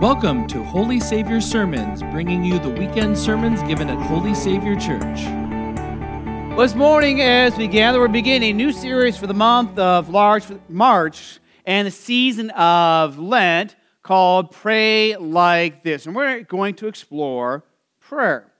Welcome 0.00 0.46
to 0.46 0.64
Holy 0.64 0.98
Savior 0.98 1.42
Sermons, 1.42 2.02
bringing 2.04 2.42
you 2.42 2.58
the 2.58 2.70
weekend 2.70 3.18
sermons 3.18 3.62
given 3.64 3.90
at 3.90 3.98
Holy 4.06 4.34
Savior 4.34 4.74
Church. 4.74 5.20
Well, 6.56 6.60
this 6.60 6.74
morning, 6.74 7.20
as 7.20 7.54
we 7.58 7.68
gather, 7.68 8.00
we're 8.00 8.08
beginning 8.08 8.52
a 8.52 8.54
new 8.54 8.72
series 8.72 9.18
for 9.18 9.26
the 9.26 9.34
month 9.34 9.78
of 9.78 10.08
March 10.08 11.38
and 11.66 11.86
the 11.86 11.90
season 11.90 12.48
of 12.52 13.18
Lent 13.18 13.76
called 14.02 14.52
Pray 14.52 15.16
Like 15.18 15.84
This. 15.84 16.06
And 16.06 16.16
we're 16.16 16.44
going 16.44 16.76
to 16.76 16.86
explore 16.86 17.62
prayer. 18.00 18.50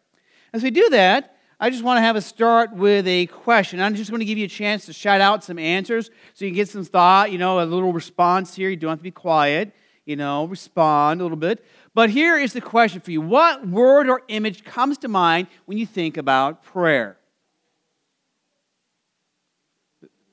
As 0.52 0.62
we 0.62 0.70
do 0.70 0.90
that, 0.90 1.38
I 1.58 1.70
just 1.70 1.82
want 1.82 1.96
to 1.96 2.02
have 2.02 2.16
a 2.16 2.20
start 2.20 2.74
with 2.74 3.08
a 3.08 3.24
question. 3.28 3.80
I'm 3.80 3.94
just 3.94 4.10
going 4.10 4.20
to 4.20 4.26
give 4.26 4.36
you 4.36 4.44
a 4.44 4.48
chance 4.48 4.84
to 4.84 4.92
shout 4.92 5.22
out 5.22 5.42
some 5.42 5.58
answers 5.58 6.10
so 6.34 6.44
you 6.44 6.50
can 6.50 6.56
get 6.56 6.68
some 6.68 6.84
thought, 6.84 7.32
you 7.32 7.38
know, 7.38 7.60
a 7.60 7.64
little 7.64 7.94
response 7.94 8.54
here. 8.54 8.68
You 8.68 8.76
don't 8.76 8.90
have 8.90 8.98
to 8.98 9.02
be 9.02 9.10
quiet 9.10 9.72
you 10.10 10.16
know, 10.16 10.44
respond 10.46 11.20
a 11.20 11.24
little 11.24 11.38
bit. 11.38 11.64
But 11.94 12.10
here 12.10 12.36
is 12.36 12.52
the 12.52 12.60
question 12.60 13.00
for 13.00 13.12
you 13.12 13.20
What 13.20 13.66
word 13.66 14.10
or 14.10 14.22
image 14.26 14.64
comes 14.64 14.98
to 14.98 15.08
mind 15.08 15.46
when 15.66 15.78
you 15.78 15.86
think 15.86 16.16
about 16.16 16.64
prayer? 16.64 17.16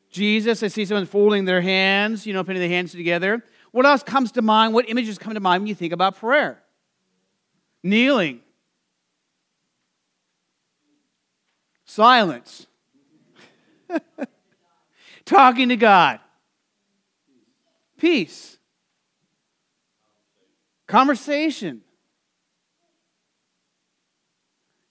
Jesus, 0.09 0.63
I 0.63 0.67
see 0.67 0.83
someone 0.83 1.05
folding 1.05 1.45
their 1.45 1.61
hands, 1.61 2.25
you 2.25 2.33
know, 2.33 2.43
putting 2.43 2.59
their 2.59 2.69
hands 2.69 2.91
together. 2.91 3.43
What 3.71 3.85
else 3.85 4.01
comes 4.01 4.31
to 4.31 4.41
mind? 4.41 4.73
What 4.73 4.89
images 4.89 5.19
come 5.19 5.35
to 5.35 5.39
mind 5.39 5.61
when 5.61 5.67
you 5.67 5.75
think 5.75 5.93
about 5.93 6.17
prayer? 6.17 6.63
Kneeling, 7.83 8.39
silence, 11.85 12.65
talking 15.25 15.69
to 15.69 15.75
God, 15.75 16.19
peace. 17.99 18.56
Conversation. 20.87 21.81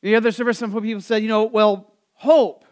The 0.02 0.14
other 0.14 0.30
service, 0.30 0.58
some 0.58 0.70
people 0.82 1.00
said, 1.00 1.22
you 1.22 1.28
know, 1.28 1.44
well, 1.44 1.92
hope. 2.12 2.64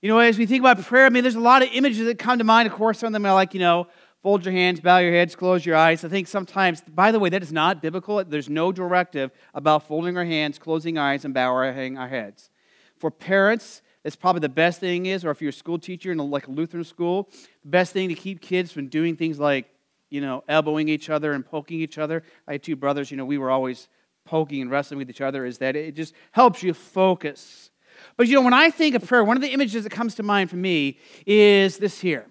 You 0.00 0.08
know, 0.08 0.18
as 0.18 0.38
we 0.38 0.46
think 0.46 0.60
about 0.60 0.80
prayer, 0.84 1.06
I 1.06 1.08
mean, 1.08 1.24
there's 1.24 1.34
a 1.34 1.40
lot 1.40 1.62
of 1.62 1.70
images 1.72 2.06
that 2.06 2.18
come 2.18 2.38
to 2.38 2.44
mind. 2.44 2.68
Of 2.68 2.74
course, 2.74 2.98
some 3.00 3.08
of 3.08 3.12
them 3.14 3.26
are 3.26 3.34
like, 3.34 3.52
you 3.52 3.60
know, 3.60 3.88
fold 4.22 4.44
your 4.44 4.52
hands, 4.52 4.80
bow 4.80 4.98
your 4.98 5.12
heads, 5.12 5.34
close 5.34 5.66
your 5.66 5.74
eyes. 5.74 6.04
I 6.04 6.08
think 6.08 6.28
sometimes, 6.28 6.82
by 6.82 7.10
the 7.10 7.18
way, 7.18 7.30
that 7.30 7.42
is 7.42 7.52
not 7.52 7.82
biblical. 7.82 8.22
There's 8.22 8.48
no 8.48 8.70
directive 8.70 9.32
about 9.54 9.88
folding 9.88 10.16
our 10.16 10.24
hands, 10.24 10.58
closing 10.58 10.98
eyes, 10.98 11.24
and 11.24 11.34
bowing 11.34 11.98
our 11.98 12.08
heads. 12.08 12.50
For 12.98 13.10
parents, 13.10 13.82
that's 14.04 14.14
probably 14.14 14.40
the 14.40 14.48
best 14.48 14.78
thing 14.78 15.06
is, 15.06 15.24
or 15.24 15.30
if 15.30 15.40
you're 15.40 15.50
a 15.50 15.52
school 15.52 15.78
teacher 15.78 16.12
in 16.12 16.18
a, 16.18 16.24
like 16.24 16.46
a 16.46 16.50
Lutheran 16.50 16.84
school, 16.84 17.28
the 17.62 17.70
best 17.70 17.92
thing 17.92 18.08
to 18.08 18.14
keep 18.14 18.40
kids 18.40 18.70
from 18.70 18.88
doing 18.88 19.16
things 19.16 19.38
like 19.40 19.66
you 20.10 20.20
know, 20.20 20.44
elbowing 20.48 20.88
each 20.88 21.10
other 21.10 21.32
and 21.32 21.44
poking 21.44 21.80
each 21.80 21.98
other. 21.98 22.22
I 22.46 22.52
had 22.52 22.62
two 22.62 22.76
brothers, 22.76 23.10
you 23.10 23.16
know, 23.16 23.24
we 23.24 23.38
were 23.38 23.50
always 23.50 23.88
poking 24.24 24.62
and 24.62 24.70
wrestling 24.70 24.98
with 24.98 25.10
each 25.10 25.20
other, 25.20 25.44
is 25.44 25.58
that 25.58 25.76
it 25.76 25.94
just 25.94 26.14
helps 26.32 26.62
you 26.62 26.74
focus. 26.74 27.70
But, 28.16 28.28
you 28.28 28.34
know, 28.34 28.42
when 28.42 28.54
I 28.54 28.70
think 28.70 28.94
of 28.94 29.06
prayer, 29.06 29.24
one 29.24 29.36
of 29.36 29.42
the 29.42 29.52
images 29.52 29.84
that 29.84 29.90
comes 29.90 30.14
to 30.16 30.22
mind 30.22 30.50
for 30.50 30.56
me 30.56 30.98
is 31.26 31.78
this 31.78 32.00
here 32.00 32.26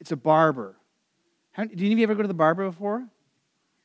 it's 0.00 0.12
a 0.12 0.16
barber. 0.16 0.76
Did 1.56 1.78
any 1.78 1.92
of 1.92 1.98
you 1.98 2.04
ever 2.04 2.14
go 2.14 2.22
to 2.22 2.28
the 2.28 2.34
barber 2.34 2.66
before? 2.66 3.06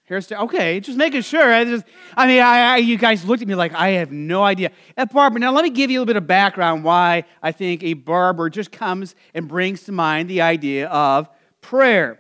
Hairstyle. 0.10 0.44
Okay, 0.44 0.80
just 0.80 1.00
making 1.00 1.22
sure. 1.22 1.52
I 1.52 1.66
just, 1.66 1.84
I 2.16 2.28
mean, 2.28 2.40
I, 2.40 2.74
I, 2.74 2.78
you 2.78 2.96
guys 2.96 3.26
looked 3.26 3.42
at 3.42 3.48
me 3.48 3.56
like 3.56 3.74
I 3.74 3.90
have 3.92 4.12
no 4.12 4.44
idea. 4.44 4.70
At 4.96 5.12
barber. 5.12 5.40
Now, 5.40 5.52
let 5.52 5.64
me 5.64 5.72
give 5.72 5.90
you 5.90 5.98
a 5.98 6.02
little 6.02 6.14
bit 6.14 6.18
of 6.18 6.28
background 6.28 6.84
why 6.84 7.24
I 7.42 7.52
think 7.52 7.84
a 7.84 7.94
barber 7.94 8.52
just 8.52 8.72
comes 8.72 9.16
and 9.34 9.48
brings 9.48 9.82
to 9.84 9.92
mind 9.92 10.30
the 10.30 10.42
idea 10.42 10.90
of 10.90 11.28
prayer. 11.62 12.20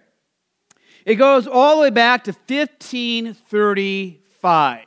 It 1.06 1.16
goes 1.16 1.46
all 1.46 1.76
the 1.76 1.82
way 1.84 1.92
back 1.92 2.24
to 2.24 2.32
1535. 2.32 4.86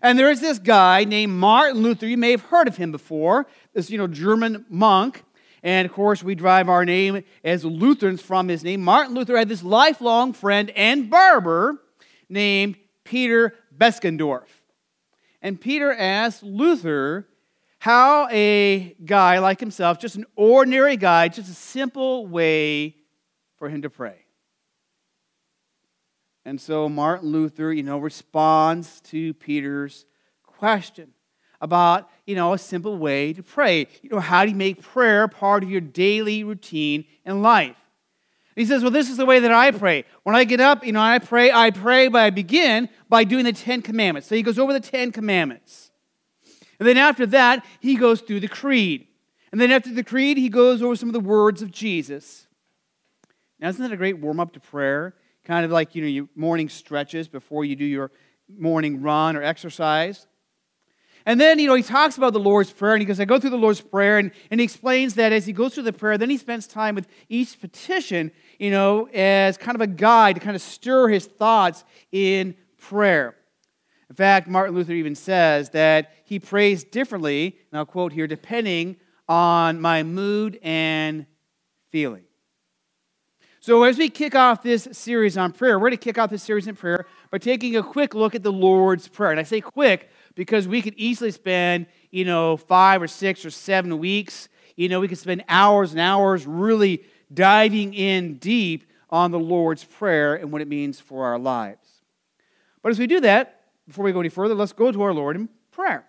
And 0.00 0.16
there 0.16 0.30
is 0.30 0.40
this 0.40 0.60
guy 0.60 1.02
named 1.02 1.32
Martin 1.32 1.82
Luther. 1.82 2.06
You 2.06 2.16
may 2.16 2.30
have 2.30 2.42
heard 2.42 2.68
of 2.68 2.76
him 2.76 2.92
before. 2.92 3.48
This, 3.72 3.90
you 3.90 3.98
know, 3.98 4.06
German 4.06 4.64
monk. 4.68 5.24
And 5.64 5.84
of 5.84 5.92
course, 5.92 6.22
we 6.22 6.36
drive 6.36 6.68
our 6.68 6.84
name 6.84 7.24
as 7.42 7.64
Lutherans 7.64 8.22
from 8.22 8.46
his 8.46 8.62
name. 8.62 8.82
Martin 8.82 9.16
Luther 9.16 9.36
had 9.36 9.48
this 9.48 9.64
lifelong 9.64 10.32
friend 10.32 10.70
and 10.76 11.10
barber 11.10 11.82
named 12.28 12.76
Peter 13.04 13.54
Beskendorf. 13.76 14.46
And 15.42 15.60
Peter 15.60 15.92
asked 15.92 16.42
Luther 16.42 17.28
how 17.78 18.28
a 18.30 18.96
guy 19.04 19.38
like 19.38 19.60
himself, 19.60 19.98
just 19.98 20.16
an 20.16 20.26
ordinary 20.34 20.96
guy, 20.96 21.28
just 21.28 21.50
a 21.50 21.54
simple 21.54 22.26
way 22.26 22.96
for 23.58 23.68
him 23.68 23.82
to 23.82 23.90
pray. 23.90 24.16
And 26.44 26.60
so 26.60 26.88
Martin 26.88 27.30
Luther, 27.30 27.72
you 27.72 27.82
know, 27.82 27.98
responds 27.98 29.00
to 29.02 29.34
Peter's 29.34 30.06
question 30.44 31.12
about, 31.60 32.08
you 32.26 32.34
know, 32.34 32.52
a 32.52 32.58
simple 32.58 32.98
way 32.98 33.32
to 33.32 33.42
pray. 33.42 33.88
You 34.02 34.10
know, 34.10 34.20
how 34.20 34.44
do 34.44 34.50
you 34.50 34.56
make 34.56 34.82
prayer 34.82 35.28
part 35.28 35.62
of 35.62 35.70
your 35.70 35.80
daily 35.80 36.44
routine 36.44 37.04
in 37.24 37.42
life? 37.42 37.76
He 38.56 38.64
says, 38.64 38.82
Well, 38.82 38.90
this 38.90 39.10
is 39.10 39.18
the 39.18 39.26
way 39.26 39.38
that 39.38 39.52
I 39.52 39.70
pray. 39.70 40.04
When 40.24 40.34
I 40.34 40.44
get 40.44 40.60
up, 40.60 40.84
you 40.84 40.92
know, 40.92 41.00
I 41.00 41.18
pray, 41.18 41.52
I 41.52 41.70
pray, 41.70 42.08
but 42.08 42.22
I 42.22 42.30
begin 42.30 42.88
by 43.08 43.22
doing 43.22 43.44
the 43.44 43.52
Ten 43.52 43.82
Commandments. 43.82 44.28
So 44.28 44.34
he 44.34 44.42
goes 44.42 44.58
over 44.58 44.72
the 44.72 44.80
Ten 44.80 45.12
Commandments. 45.12 45.90
And 46.78 46.88
then 46.88 46.96
after 46.96 47.26
that, 47.26 47.64
he 47.80 47.96
goes 47.96 48.22
through 48.22 48.40
the 48.40 48.48
creed. 48.48 49.06
And 49.52 49.60
then 49.60 49.70
after 49.70 49.92
the 49.92 50.02
creed, 50.02 50.38
he 50.38 50.48
goes 50.48 50.82
over 50.82 50.96
some 50.96 51.08
of 51.08 51.12
the 51.12 51.20
words 51.20 51.62
of 51.62 51.70
Jesus. 51.70 52.46
Now, 53.60 53.68
isn't 53.68 53.82
that 53.82 53.92
a 53.92 53.96
great 53.96 54.18
warm 54.18 54.40
up 54.40 54.52
to 54.54 54.60
prayer? 54.60 55.14
Kind 55.44 55.64
of 55.64 55.70
like, 55.70 55.94
you 55.94 56.02
know, 56.02 56.08
your 56.08 56.28
morning 56.34 56.68
stretches 56.68 57.28
before 57.28 57.64
you 57.64 57.76
do 57.76 57.84
your 57.84 58.10
morning 58.58 59.02
run 59.02 59.36
or 59.36 59.42
exercise. 59.42 60.26
And 61.24 61.40
then, 61.40 61.58
you 61.58 61.66
know, 61.66 61.74
he 61.74 61.82
talks 61.82 62.16
about 62.16 62.32
the 62.32 62.38
Lord's 62.38 62.70
Prayer, 62.70 62.94
and 62.94 63.02
he 63.02 63.06
goes, 63.06 63.18
I 63.18 63.24
go 63.24 63.40
through 63.40 63.50
the 63.50 63.58
Lord's 63.58 63.80
Prayer, 63.80 64.18
and, 64.18 64.30
and 64.48 64.60
he 64.60 64.64
explains 64.64 65.14
that 65.14 65.32
as 65.32 65.44
he 65.44 65.52
goes 65.52 65.74
through 65.74 65.82
the 65.82 65.92
prayer, 65.92 66.16
then 66.16 66.30
he 66.30 66.36
spends 66.36 66.68
time 66.68 66.94
with 66.94 67.08
each 67.28 67.60
petition, 67.60 68.30
you 68.58 68.70
know, 68.70 69.08
as 69.12 69.56
kind 69.56 69.74
of 69.74 69.80
a 69.80 69.86
guide 69.86 70.36
to 70.36 70.40
kind 70.40 70.56
of 70.56 70.62
stir 70.62 71.08
his 71.08 71.26
thoughts 71.26 71.84
in 72.12 72.54
prayer. 72.78 73.34
In 74.08 74.16
fact, 74.16 74.48
Martin 74.48 74.74
Luther 74.74 74.92
even 74.92 75.14
says 75.14 75.70
that 75.70 76.12
he 76.24 76.38
prays 76.38 76.84
differently, 76.84 77.58
and 77.70 77.78
I'll 77.78 77.86
quote 77.86 78.12
here, 78.12 78.26
depending 78.26 78.96
on 79.28 79.80
my 79.80 80.02
mood 80.02 80.58
and 80.62 81.26
feeling. 81.90 82.22
So, 83.60 83.82
as 83.82 83.98
we 83.98 84.08
kick 84.08 84.36
off 84.36 84.62
this 84.62 84.86
series 84.92 85.36
on 85.36 85.50
prayer, 85.50 85.76
we're 85.76 85.88
going 85.88 85.98
to 85.98 86.04
kick 86.04 86.18
off 86.18 86.30
this 86.30 86.44
series 86.44 86.68
in 86.68 86.76
prayer 86.76 87.04
by 87.32 87.38
taking 87.38 87.76
a 87.76 87.82
quick 87.82 88.14
look 88.14 88.36
at 88.36 88.44
the 88.44 88.52
Lord's 88.52 89.08
Prayer. 89.08 89.32
And 89.32 89.40
I 89.40 89.42
say 89.42 89.60
quick 89.60 90.08
because 90.36 90.68
we 90.68 90.80
could 90.80 90.94
easily 90.96 91.32
spend, 91.32 91.86
you 92.12 92.24
know, 92.24 92.56
five 92.56 93.02
or 93.02 93.08
six 93.08 93.44
or 93.44 93.50
seven 93.50 93.98
weeks. 93.98 94.48
You 94.76 94.88
know, 94.88 95.00
we 95.00 95.08
could 95.08 95.18
spend 95.18 95.42
hours 95.48 95.90
and 95.90 96.00
hours 96.00 96.46
really 96.46 97.02
diving 97.32 97.94
in 97.94 98.34
deep 98.34 98.84
on 99.10 99.30
the 99.30 99.38
Lord's 99.38 99.84
Prayer 99.84 100.34
and 100.34 100.50
what 100.52 100.62
it 100.62 100.68
means 100.68 101.00
for 101.00 101.24
our 101.24 101.38
lives. 101.38 102.02
But 102.82 102.90
as 102.90 102.98
we 102.98 103.06
do 103.06 103.20
that, 103.20 103.60
before 103.86 104.04
we 104.04 104.12
go 104.12 104.20
any 104.20 104.28
further, 104.28 104.54
let's 104.54 104.72
go 104.72 104.90
to 104.90 105.02
our 105.02 105.12
Lord 105.12 105.36
in 105.36 105.48
prayer. 105.70 106.04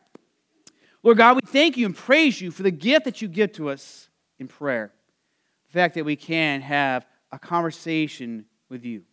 Lord 1.03 1.17
God, 1.17 1.35
we 1.35 1.41
thank 1.45 1.77
you 1.77 1.85
and 1.85 1.95
praise 1.95 2.41
you 2.41 2.51
for 2.51 2.63
the 2.63 2.71
gift 2.71 3.05
that 3.05 3.21
you 3.21 3.27
give 3.27 3.53
to 3.53 3.69
us 3.69 4.09
in 4.39 4.47
prayer. 4.47 4.91
The 5.67 5.73
fact 5.73 5.95
that 5.95 6.05
we 6.05 6.15
can 6.15 6.61
have 6.61 7.05
a 7.31 7.39
conversation 7.39 8.45
with 8.69 8.83
you. 8.83 9.03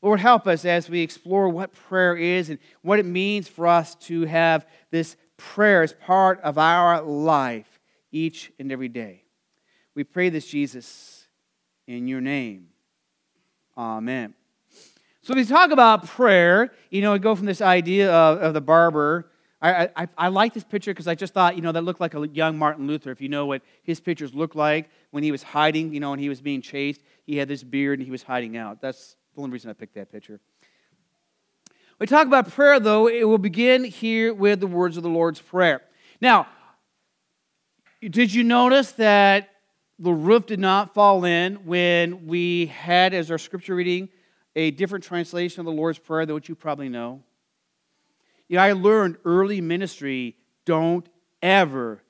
Lord, 0.00 0.20
help 0.20 0.46
us 0.46 0.64
as 0.64 0.88
we 0.88 1.00
explore 1.00 1.48
what 1.48 1.72
prayer 1.72 2.16
is 2.16 2.50
and 2.50 2.58
what 2.82 3.00
it 3.00 3.06
means 3.06 3.48
for 3.48 3.66
us 3.66 3.96
to 3.96 4.26
have 4.26 4.66
this 4.90 5.16
prayer 5.36 5.82
as 5.82 5.92
part 5.92 6.40
of 6.42 6.56
our 6.56 7.02
life 7.02 7.80
each 8.12 8.52
and 8.58 8.70
every 8.70 8.88
day. 8.88 9.24
We 9.94 10.04
pray 10.04 10.28
this, 10.28 10.46
Jesus, 10.46 11.17
in 11.88 12.06
your 12.06 12.20
name. 12.20 12.68
Amen. 13.76 14.34
So, 15.22 15.34
we 15.34 15.44
talk 15.44 15.72
about 15.72 16.06
prayer, 16.06 16.70
you 16.90 17.02
know, 17.02 17.12
we 17.12 17.18
go 17.18 17.34
from 17.34 17.46
this 17.46 17.60
idea 17.60 18.12
of, 18.12 18.38
of 18.38 18.54
the 18.54 18.60
barber. 18.60 19.30
I, 19.60 19.90
I, 19.96 20.08
I 20.16 20.28
like 20.28 20.54
this 20.54 20.62
picture 20.62 20.92
because 20.92 21.08
I 21.08 21.16
just 21.16 21.34
thought, 21.34 21.56
you 21.56 21.62
know, 21.62 21.72
that 21.72 21.82
looked 21.82 22.00
like 22.00 22.14
a 22.14 22.28
young 22.28 22.56
Martin 22.56 22.86
Luther. 22.86 23.10
If 23.10 23.20
you 23.20 23.28
know 23.28 23.46
what 23.46 23.62
his 23.82 23.98
pictures 23.98 24.32
looked 24.32 24.54
like 24.54 24.88
when 25.10 25.24
he 25.24 25.32
was 25.32 25.42
hiding, 25.42 25.92
you 25.92 25.98
know, 25.98 26.10
when 26.10 26.20
he 26.20 26.28
was 26.28 26.40
being 26.40 26.62
chased, 26.62 27.02
he 27.26 27.36
had 27.36 27.48
this 27.48 27.64
beard 27.64 27.98
and 27.98 28.06
he 28.06 28.12
was 28.12 28.22
hiding 28.22 28.56
out. 28.56 28.80
That's 28.80 29.16
the 29.34 29.40
only 29.40 29.52
reason 29.52 29.68
I 29.68 29.72
picked 29.72 29.94
that 29.96 30.12
picture. 30.12 30.38
We 31.98 32.06
talk 32.06 32.28
about 32.28 32.48
prayer, 32.52 32.78
though, 32.78 33.08
it 33.08 33.24
will 33.24 33.38
begin 33.38 33.82
here 33.82 34.32
with 34.32 34.60
the 34.60 34.68
words 34.68 34.96
of 34.96 35.02
the 35.02 35.08
Lord's 35.08 35.40
Prayer. 35.40 35.82
Now, 36.20 36.46
did 38.00 38.32
you 38.32 38.44
notice 38.44 38.92
that 38.92 39.48
the 39.98 40.12
roof 40.12 40.46
did 40.46 40.60
not 40.60 40.94
fall 40.94 41.24
in 41.24 41.56
when 41.66 42.26
we 42.26 42.66
had 42.66 43.12
as 43.14 43.30
our 43.30 43.38
scripture 43.38 43.74
reading 43.74 44.08
a 44.54 44.70
different 44.70 45.04
translation 45.04 45.60
of 45.60 45.66
the 45.66 45.72
Lord's 45.72 45.98
Prayer 45.98 46.24
than 46.24 46.34
what 46.34 46.48
you 46.48 46.54
probably 46.54 46.88
know? 46.88 47.22
Yeah, 48.48 48.62
I 48.62 48.72
learned 48.72 49.18
early 49.24 49.60
ministry 49.60 50.36
don't 50.64 51.08
ever, 51.42 52.02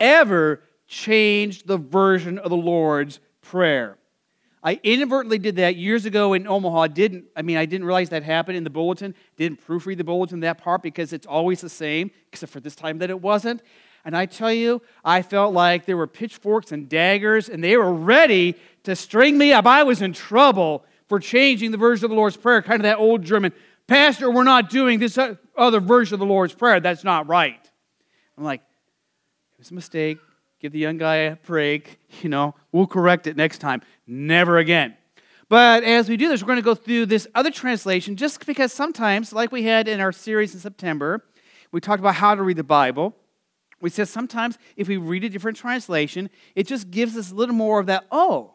ever 0.00 0.62
change 0.86 1.64
the 1.64 1.76
version 1.76 2.38
of 2.38 2.50
the 2.50 2.56
Lord's 2.56 3.20
Prayer. 3.42 3.98
I 4.62 4.80
inadvertently 4.82 5.38
did 5.38 5.56
that 5.56 5.76
years 5.76 6.06
ago 6.06 6.32
in 6.32 6.48
Omaha. 6.48 6.80
I 6.80 6.88
didn't, 6.88 7.26
I 7.36 7.42
mean, 7.42 7.56
I 7.56 7.66
didn't 7.66 7.86
realize 7.86 8.08
that 8.08 8.24
happened 8.24 8.56
in 8.56 8.64
the 8.64 8.70
bulletin. 8.70 9.14
Didn't 9.36 9.64
proofread 9.64 9.96
the 9.96 10.04
bulletin 10.04 10.40
that 10.40 10.58
part 10.58 10.82
because 10.82 11.12
it's 11.12 11.26
always 11.26 11.60
the 11.60 11.68
same, 11.68 12.10
except 12.32 12.50
for 12.50 12.58
this 12.58 12.74
time 12.74 12.98
that 12.98 13.10
it 13.10 13.20
wasn't. 13.20 13.62
And 14.06 14.16
I 14.16 14.24
tell 14.24 14.52
you, 14.52 14.80
I 15.04 15.20
felt 15.20 15.52
like 15.52 15.84
there 15.84 15.96
were 15.96 16.06
pitchforks 16.06 16.72
and 16.72 16.88
daggers, 16.88 17.48
and 17.48 17.62
they 17.62 17.76
were 17.76 17.92
ready 17.92 18.54
to 18.84 18.94
string 18.96 19.36
me 19.36 19.52
up. 19.52 19.66
I 19.66 19.82
was 19.82 20.00
in 20.00 20.12
trouble 20.14 20.84
for 21.08 21.18
changing 21.18 21.72
the 21.72 21.76
version 21.76 22.04
of 22.04 22.10
the 22.10 22.16
Lord's 22.16 22.36
Prayer, 22.36 22.62
kind 22.62 22.80
of 22.80 22.84
that 22.84 22.98
old 22.98 23.22
German, 23.22 23.52
Pastor, 23.86 24.30
we're 24.30 24.44
not 24.44 24.68
doing 24.70 24.98
this 24.98 25.18
other 25.56 25.80
version 25.80 26.14
of 26.14 26.20
the 26.20 26.26
Lord's 26.26 26.54
Prayer. 26.54 26.80
That's 26.80 27.04
not 27.04 27.28
right. 27.28 27.70
I'm 28.38 28.44
like, 28.44 28.60
it 28.60 29.58
was 29.58 29.70
a 29.70 29.74
mistake. 29.74 30.18
Give 30.60 30.72
the 30.72 30.78
young 30.78 30.98
guy 30.98 31.16
a 31.16 31.36
break. 31.36 31.98
You 32.22 32.28
know, 32.28 32.54
we'll 32.72 32.86
correct 32.86 33.26
it 33.26 33.36
next 33.36 33.58
time. 33.58 33.82
Never 34.06 34.58
again. 34.58 34.96
But 35.48 35.84
as 35.84 36.08
we 36.08 36.16
do 36.16 36.28
this, 36.28 36.42
we're 36.42 36.48
going 36.48 36.56
to 36.56 36.62
go 36.62 36.74
through 36.74 37.06
this 37.06 37.28
other 37.34 37.50
translation 37.50 38.16
just 38.16 38.44
because 38.46 38.72
sometimes, 38.72 39.32
like 39.32 39.52
we 39.52 39.64
had 39.64 39.86
in 39.86 40.00
our 40.00 40.12
series 40.12 40.54
in 40.54 40.60
September, 40.60 41.24
we 41.70 41.80
talked 41.80 42.00
about 42.00 42.14
how 42.14 42.34
to 42.34 42.42
read 42.42 42.56
the 42.56 42.64
Bible. 42.64 43.14
We 43.80 43.90
said 43.90 44.08
sometimes 44.08 44.58
if 44.76 44.88
we 44.88 44.96
read 44.96 45.24
a 45.24 45.28
different 45.28 45.56
translation, 45.56 46.30
it 46.54 46.66
just 46.66 46.90
gives 46.90 47.16
us 47.16 47.30
a 47.30 47.34
little 47.34 47.54
more 47.54 47.78
of 47.78 47.86
that, 47.86 48.06
oh, 48.10 48.54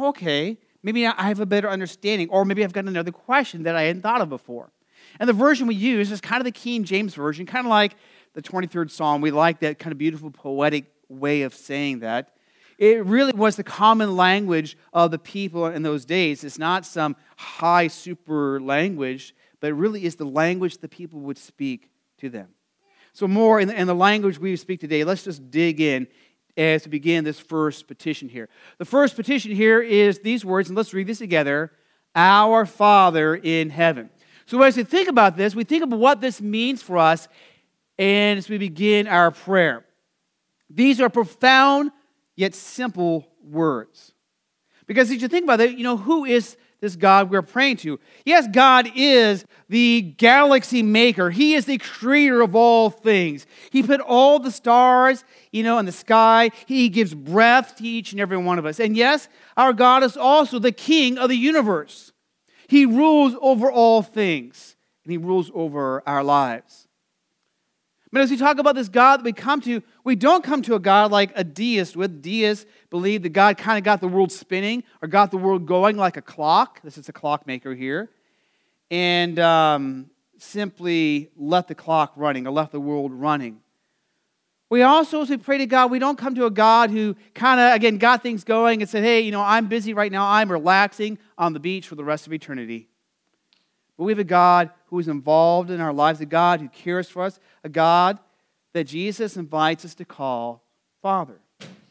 okay, 0.00 0.58
maybe 0.82 1.06
I 1.06 1.22
have 1.22 1.40
a 1.40 1.46
better 1.46 1.68
understanding, 1.68 2.28
or 2.30 2.44
maybe 2.44 2.62
I've 2.62 2.72
got 2.72 2.84
another 2.84 3.12
question 3.12 3.64
that 3.64 3.74
I 3.76 3.82
hadn't 3.82 4.02
thought 4.02 4.20
of 4.20 4.28
before. 4.28 4.70
And 5.18 5.28
the 5.28 5.32
version 5.32 5.66
we 5.66 5.74
use 5.74 6.10
is 6.12 6.20
kind 6.20 6.40
of 6.40 6.44
the 6.44 6.52
King 6.52 6.84
James 6.84 7.14
Version, 7.14 7.46
kind 7.46 7.66
of 7.66 7.70
like 7.70 7.96
the 8.34 8.42
23rd 8.42 8.90
Psalm. 8.90 9.20
We 9.20 9.30
like 9.30 9.60
that 9.60 9.78
kind 9.78 9.92
of 9.92 9.98
beautiful 9.98 10.30
poetic 10.30 10.86
way 11.08 11.42
of 11.42 11.54
saying 11.54 12.00
that. 12.00 12.36
It 12.78 13.04
really 13.06 13.32
was 13.32 13.56
the 13.56 13.64
common 13.64 14.16
language 14.16 14.76
of 14.92 15.10
the 15.10 15.18
people 15.18 15.66
in 15.66 15.82
those 15.82 16.04
days. 16.04 16.44
It's 16.44 16.58
not 16.58 16.84
some 16.84 17.16
high 17.36 17.86
super 17.88 18.60
language, 18.60 19.34
but 19.60 19.68
it 19.68 19.74
really 19.74 20.04
is 20.04 20.16
the 20.16 20.26
language 20.26 20.78
the 20.78 20.88
people 20.88 21.20
would 21.20 21.38
speak 21.38 21.90
to 22.18 22.28
them. 22.28 22.48
So, 23.16 23.26
more 23.26 23.58
in 23.58 23.68
the, 23.68 23.80
in 23.80 23.86
the 23.86 23.94
language 23.94 24.38
we 24.38 24.54
speak 24.56 24.78
today, 24.78 25.02
let's 25.02 25.24
just 25.24 25.50
dig 25.50 25.80
in 25.80 26.06
as 26.54 26.84
we 26.84 26.90
begin 26.90 27.24
this 27.24 27.40
first 27.40 27.88
petition 27.88 28.28
here. 28.28 28.50
The 28.76 28.84
first 28.84 29.16
petition 29.16 29.52
here 29.52 29.80
is 29.80 30.18
these 30.18 30.44
words, 30.44 30.68
and 30.68 30.76
let's 30.76 30.92
read 30.92 31.06
this 31.06 31.16
together 31.16 31.72
Our 32.14 32.66
Father 32.66 33.34
in 33.34 33.70
heaven. 33.70 34.10
So, 34.44 34.60
as 34.60 34.76
we 34.76 34.84
think 34.84 35.08
about 35.08 35.34
this, 35.34 35.54
we 35.54 35.64
think 35.64 35.82
about 35.82 35.98
what 35.98 36.20
this 36.20 36.42
means 36.42 36.82
for 36.82 36.98
us, 36.98 37.26
and 37.96 38.36
as 38.36 38.50
we 38.50 38.58
begin 38.58 39.06
our 39.06 39.30
prayer. 39.30 39.86
These 40.68 41.00
are 41.00 41.08
profound 41.08 41.92
yet 42.34 42.54
simple 42.54 43.26
words. 43.42 44.12
Because 44.86 45.10
as 45.10 45.22
you 45.22 45.28
think 45.28 45.44
about 45.44 45.60
it, 45.60 45.78
you 45.78 45.84
know, 45.84 45.96
who 45.96 46.26
is 46.26 46.58
this 46.86 46.96
God 46.96 47.30
we're 47.30 47.42
praying 47.42 47.78
to? 47.78 47.98
Yes, 48.24 48.46
God 48.46 48.88
is 48.94 49.44
the 49.68 50.14
galaxy 50.16 50.82
maker. 50.82 51.30
He 51.30 51.54
is 51.54 51.64
the 51.64 51.78
creator 51.78 52.40
of 52.42 52.54
all 52.54 52.90
things. 52.90 53.44
He 53.70 53.82
put 53.82 54.00
all 54.00 54.38
the 54.38 54.52
stars, 54.52 55.24
you 55.50 55.64
know, 55.64 55.78
in 55.78 55.86
the 55.86 55.92
sky. 55.92 56.50
He 56.66 56.88
gives 56.88 57.12
breath 57.12 57.76
to 57.76 57.84
each 57.84 58.12
and 58.12 58.20
every 58.20 58.36
one 58.36 58.60
of 58.60 58.66
us. 58.66 58.78
And 58.78 58.96
yes, 58.96 59.28
our 59.56 59.72
God 59.72 60.04
is 60.04 60.16
also 60.16 60.60
the 60.60 60.70
king 60.70 61.18
of 61.18 61.28
the 61.28 61.36
universe. 61.36 62.12
He 62.68 62.86
rules 62.86 63.34
over 63.40 63.70
all 63.70 64.02
things, 64.02 64.76
and 65.04 65.10
he 65.10 65.18
rules 65.18 65.50
over 65.54 66.02
our 66.06 66.22
lives. 66.22 66.85
But 68.16 68.22
as 68.22 68.30
we 68.30 68.38
talk 68.38 68.56
about 68.56 68.74
this 68.74 68.88
God 68.88 69.18
that 69.18 69.24
we 69.24 69.34
come 69.34 69.60
to, 69.60 69.82
we 70.02 70.16
don't 70.16 70.42
come 70.42 70.62
to 70.62 70.74
a 70.74 70.78
God 70.78 71.10
like 71.10 71.32
a 71.34 71.44
deist 71.44 71.96
would. 71.96 72.22
Deists 72.22 72.64
believe 72.88 73.22
that 73.24 73.34
God 73.34 73.58
kind 73.58 73.76
of 73.76 73.84
got 73.84 74.00
the 74.00 74.08
world 74.08 74.32
spinning 74.32 74.84
or 75.02 75.08
got 75.08 75.30
the 75.30 75.36
world 75.36 75.66
going 75.66 75.98
like 75.98 76.16
a 76.16 76.22
clock. 76.22 76.80
This 76.80 76.96
is 76.96 77.10
a 77.10 77.12
clockmaker 77.12 77.74
here. 77.74 78.08
And 78.90 79.38
um, 79.38 80.08
simply 80.38 81.28
let 81.36 81.68
the 81.68 81.74
clock 81.74 82.14
running 82.16 82.46
or 82.46 82.52
left 82.52 82.72
the 82.72 82.80
world 82.80 83.12
running. 83.12 83.60
We 84.70 84.80
also, 84.80 85.20
as 85.20 85.28
we 85.28 85.36
pray 85.36 85.58
to 85.58 85.66
God, 85.66 85.90
we 85.90 85.98
don't 85.98 86.16
come 86.16 86.34
to 86.36 86.46
a 86.46 86.50
God 86.50 86.88
who 86.88 87.16
kind 87.34 87.60
of, 87.60 87.74
again, 87.74 87.98
got 87.98 88.22
things 88.22 88.44
going 88.44 88.80
and 88.80 88.88
said, 88.88 89.04
hey, 89.04 89.20
you 89.20 89.30
know, 89.30 89.42
I'm 89.42 89.68
busy 89.68 89.92
right 89.92 90.10
now. 90.10 90.26
I'm 90.26 90.50
relaxing 90.50 91.18
on 91.36 91.52
the 91.52 91.60
beach 91.60 91.86
for 91.86 91.96
the 91.96 92.04
rest 92.04 92.26
of 92.26 92.32
eternity. 92.32 92.88
But 93.98 94.04
we 94.04 94.12
have 94.12 94.18
a 94.18 94.24
God 94.24 94.70
who 94.96 95.00
is 95.00 95.08
involved 95.08 95.70
in 95.70 95.78
our 95.78 95.92
lives, 95.92 96.22
a 96.22 96.26
God 96.26 96.58
who 96.58 96.70
cares 96.70 97.06
for 97.06 97.22
us, 97.22 97.38
a 97.62 97.68
God 97.68 98.18
that 98.72 98.84
Jesus 98.84 99.36
invites 99.36 99.84
us 99.84 99.94
to 99.96 100.06
call 100.06 100.64
Father. 101.02 101.38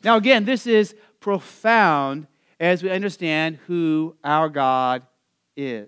Now, 0.03 0.17
again, 0.17 0.43
this 0.43 0.65
is 0.65 0.95
profound 1.19 2.25
as 2.59 2.81
we 2.81 2.89
understand 2.89 3.59
who 3.67 4.15
our 4.23 4.49
God 4.49 5.05
is. 5.55 5.87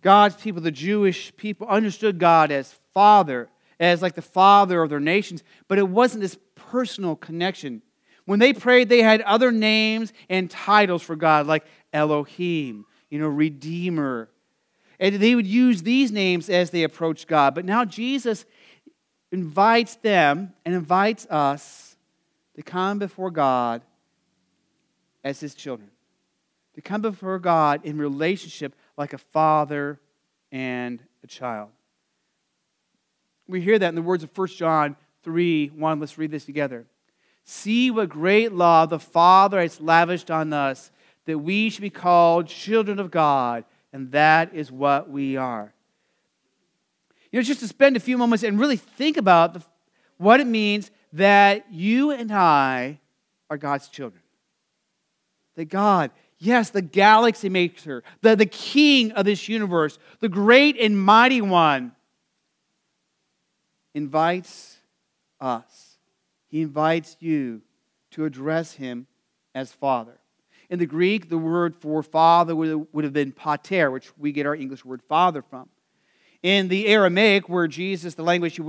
God's 0.00 0.34
people, 0.36 0.62
the 0.62 0.70
Jewish 0.70 1.36
people, 1.36 1.66
understood 1.66 2.18
God 2.18 2.50
as 2.50 2.74
Father, 2.94 3.50
as 3.78 4.00
like 4.00 4.14
the 4.14 4.22
Father 4.22 4.82
of 4.82 4.88
their 4.88 4.98
nations, 4.98 5.44
but 5.68 5.76
it 5.76 5.88
wasn't 5.88 6.22
this 6.22 6.38
personal 6.54 7.16
connection. 7.16 7.82
When 8.24 8.38
they 8.38 8.54
prayed, 8.54 8.88
they 8.88 9.02
had 9.02 9.20
other 9.20 9.52
names 9.52 10.14
and 10.30 10.50
titles 10.50 11.02
for 11.02 11.16
God, 11.16 11.46
like 11.46 11.66
Elohim, 11.92 12.86
you 13.10 13.18
know, 13.18 13.28
Redeemer. 13.28 14.30
And 15.00 15.16
they 15.16 15.34
would 15.34 15.46
use 15.46 15.82
these 15.82 16.12
names 16.12 16.48
as 16.48 16.70
they 16.70 16.82
approached 16.82 17.26
God. 17.26 17.54
But 17.54 17.64
now 17.64 17.84
Jesus 17.84 18.44
invites 19.32 19.96
them 19.96 20.52
and 20.64 20.74
invites 20.74 21.26
us 21.26 21.96
to 22.54 22.62
come 22.62 22.98
before 22.98 23.30
God 23.30 23.82
as 25.24 25.40
his 25.40 25.54
children, 25.54 25.90
to 26.74 26.80
come 26.80 27.02
before 27.02 27.38
God 27.38 27.84
in 27.84 27.98
relationship 27.98 28.74
like 28.96 29.12
a 29.12 29.18
father 29.18 29.98
and 30.52 31.02
a 31.22 31.26
child. 31.26 31.70
We 33.48 33.60
hear 33.60 33.78
that 33.78 33.88
in 33.88 33.94
the 33.94 34.02
words 34.02 34.22
of 34.22 34.36
1 34.36 34.48
John 34.48 34.96
3 35.22 35.68
1. 35.68 36.00
Let's 36.00 36.16
read 36.16 36.30
this 36.30 36.44
together. 36.44 36.86
See 37.44 37.90
what 37.90 38.08
great 38.08 38.52
love 38.52 38.90
the 38.90 38.98
Father 38.98 39.60
has 39.60 39.80
lavished 39.80 40.30
on 40.30 40.52
us 40.52 40.90
that 41.26 41.38
we 41.38 41.70
should 41.70 41.82
be 41.82 41.90
called 41.90 42.46
children 42.46 42.98
of 42.98 43.10
God, 43.10 43.64
and 43.94 44.10
that 44.10 44.52
is 44.52 44.72
what 44.72 45.08
we 45.08 45.36
are. 45.36 45.72
You 47.30 47.38
know, 47.38 47.44
just 47.44 47.60
to 47.60 47.68
spend 47.68 47.96
a 47.96 48.00
few 48.00 48.18
moments 48.18 48.42
and 48.42 48.58
really 48.58 48.76
think 48.76 49.16
about 49.16 49.54
the, 49.54 49.62
what 50.18 50.40
it 50.40 50.48
means 50.48 50.90
that 51.12 51.72
you 51.72 52.10
and 52.10 52.32
I 52.32 52.98
are 53.48 53.56
God's 53.56 53.86
children. 53.88 54.20
That 55.54 55.66
God, 55.66 56.10
yes, 56.38 56.70
the 56.70 56.82
galaxy 56.82 57.48
maker, 57.48 58.02
the, 58.20 58.34
the 58.34 58.46
king 58.46 59.12
of 59.12 59.26
this 59.26 59.48
universe, 59.48 59.96
the 60.18 60.28
great 60.28 60.76
and 60.76 61.00
mighty 61.00 61.40
one, 61.40 61.92
invites 63.94 64.76
us. 65.40 65.98
He 66.48 66.62
invites 66.62 67.16
you 67.20 67.62
to 68.10 68.24
address 68.24 68.72
him 68.72 69.06
as 69.54 69.70
Father. 69.70 70.18
In 70.74 70.80
the 70.80 70.86
Greek, 70.86 71.28
the 71.28 71.38
word 71.38 71.76
for 71.76 72.02
father 72.02 72.56
would 72.56 73.04
have 73.04 73.12
been 73.12 73.30
pater, 73.30 73.92
which 73.92 74.10
we 74.18 74.32
get 74.32 74.44
our 74.44 74.56
English 74.56 74.84
word 74.84 75.02
father 75.08 75.40
from. 75.40 75.68
In 76.42 76.66
the 76.66 76.88
Aramaic, 76.88 77.48
where 77.48 77.68
Jesus, 77.68 78.16
the 78.16 78.24
language 78.24 78.56
he 78.56 78.62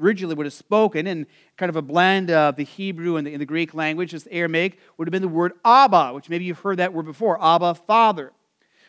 originally 0.00 0.34
would 0.34 0.46
have 0.46 0.54
spoken, 0.54 1.06
and 1.06 1.26
kind 1.58 1.68
of 1.68 1.76
a 1.76 1.82
blend 1.82 2.30
of 2.30 2.56
the 2.56 2.64
Hebrew 2.64 3.16
and 3.16 3.26
the, 3.26 3.36
the 3.36 3.44
Greek 3.44 3.74
language, 3.74 4.12
the 4.12 4.32
Aramaic 4.32 4.78
would 4.96 5.06
have 5.06 5.12
been 5.12 5.20
the 5.20 5.28
word 5.28 5.52
Abba, 5.62 6.14
which 6.14 6.30
maybe 6.30 6.46
you've 6.46 6.60
heard 6.60 6.78
that 6.78 6.94
word 6.94 7.04
before 7.04 7.36
Abba, 7.44 7.74
Father. 7.74 8.32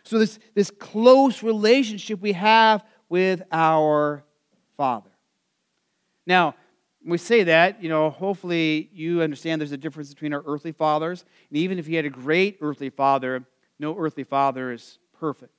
So, 0.03 0.17
this, 0.17 0.39
this 0.55 0.71
close 0.71 1.43
relationship 1.43 2.21
we 2.21 2.31
have 2.31 2.85
with 3.09 3.41
our 3.51 4.23
Father. 4.77 5.11
Now, 6.25 6.55
we 7.05 7.17
say 7.17 7.43
that, 7.43 7.81
you 7.81 7.89
know, 7.89 8.09
hopefully 8.09 8.89
you 8.93 9.21
understand 9.21 9.61
there's 9.61 9.71
a 9.71 9.77
difference 9.77 10.09
between 10.09 10.33
our 10.33 10.43
earthly 10.45 10.71
fathers. 10.71 11.25
And 11.49 11.57
even 11.57 11.79
if 11.79 11.87
you 11.87 11.95
had 11.95 12.05
a 12.05 12.09
great 12.09 12.57
earthly 12.61 12.89
father, 12.89 13.43
no 13.79 13.97
earthly 13.97 14.23
father 14.23 14.71
is 14.71 14.99
perfect. 15.19 15.53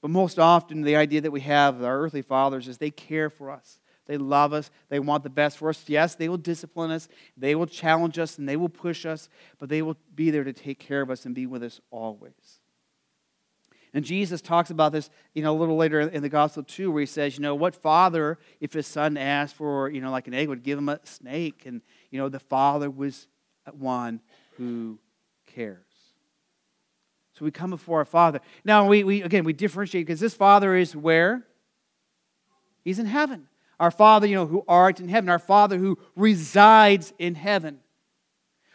But 0.00 0.10
most 0.10 0.38
often, 0.38 0.82
the 0.82 0.96
idea 0.96 1.20
that 1.20 1.30
we 1.30 1.40
have 1.42 1.76
of 1.76 1.84
our 1.84 2.00
earthly 2.00 2.22
fathers 2.22 2.68
is 2.68 2.78
they 2.78 2.90
care 2.90 3.30
for 3.30 3.50
us. 3.50 3.78
They 4.06 4.16
love 4.18 4.52
us. 4.52 4.70
They 4.88 4.98
want 4.98 5.22
the 5.22 5.30
best 5.30 5.58
for 5.58 5.68
us. 5.68 5.84
Yes, 5.86 6.16
they 6.16 6.28
will 6.28 6.36
discipline 6.36 6.90
us. 6.90 7.08
They 7.36 7.54
will 7.54 7.66
challenge 7.66 8.18
us 8.18 8.36
and 8.38 8.48
they 8.48 8.56
will 8.56 8.68
push 8.68 9.06
us, 9.06 9.28
but 9.58 9.68
they 9.68 9.80
will 9.80 9.96
be 10.14 10.30
there 10.30 10.44
to 10.44 10.52
take 10.52 10.80
care 10.80 11.02
of 11.02 11.10
us 11.10 11.24
and 11.24 11.34
be 11.34 11.46
with 11.46 11.62
us 11.62 11.80
always. 11.90 12.61
And 13.94 14.04
Jesus 14.04 14.40
talks 14.40 14.70
about 14.70 14.92
this, 14.92 15.10
you 15.34 15.42
know, 15.42 15.54
a 15.54 15.58
little 15.58 15.76
later 15.76 16.00
in 16.00 16.22
the 16.22 16.28
gospel 16.28 16.62
too, 16.62 16.90
where 16.90 17.00
he 17.00 17.06
says, 17.06 17.36
you 17.36 17.42
know, 17.42 17.54
what 17.54 17.74
father, 17.74 18.38
if 18.60 18.72
his 18.72 18.86
son 18.86 19.16
asked 19.16 19.54
for, 19.54 19.90
you 19.90 20.00
know, 20.00 20.10
like 20.10 20.26
an 20.26 20.34
egg, 20.34 20.48
would 20.48 20.62
give 20.62 20.78
him 20.78 20.88
a 20.88 20.98
snake? 21.04 21.64
And, 21.66 21.82
you 22.10 22.18
know, 22.18 22.28
the 22.28 22.40
father 22.40 22.90
was 22.90 23.26
one 23.70 24.20
who 24.56 24.98
cares. 25.46 25.84
So 27.34 27.44
we 27.44 27.50
come 27.50 27.70
before 27.70 27.98
our 27.98 28.04
father. 28.04 28.40
Now, 28.64 28.86
we, 28.86 29.04
we 29.04 29.22
again, 29.22 29.44
we 29.44 29.52
differentiate 29.52 30.06
because 30.06 30.20
this 30.20 30.34
father 30.34 30.74
is 30.74 30.96
where? 30.96 31.46
He's 32.84 32.98
in 32.98 33.06
heaven. 33.06 33.48
Our 33.78 33.90
father, 33.90 34.26
you 34.26 34.36
know, 34.36 34.46
who 34.46 34.64
art 34.68 35.00
in 35.00 35.08
heaven, 35.08 35.28
our 35.28 35.38
father 35.38 35.76
who 35.76 35.98
resides 36.14 37.12
in 37.18 37.34
heaven. 37.34 37.80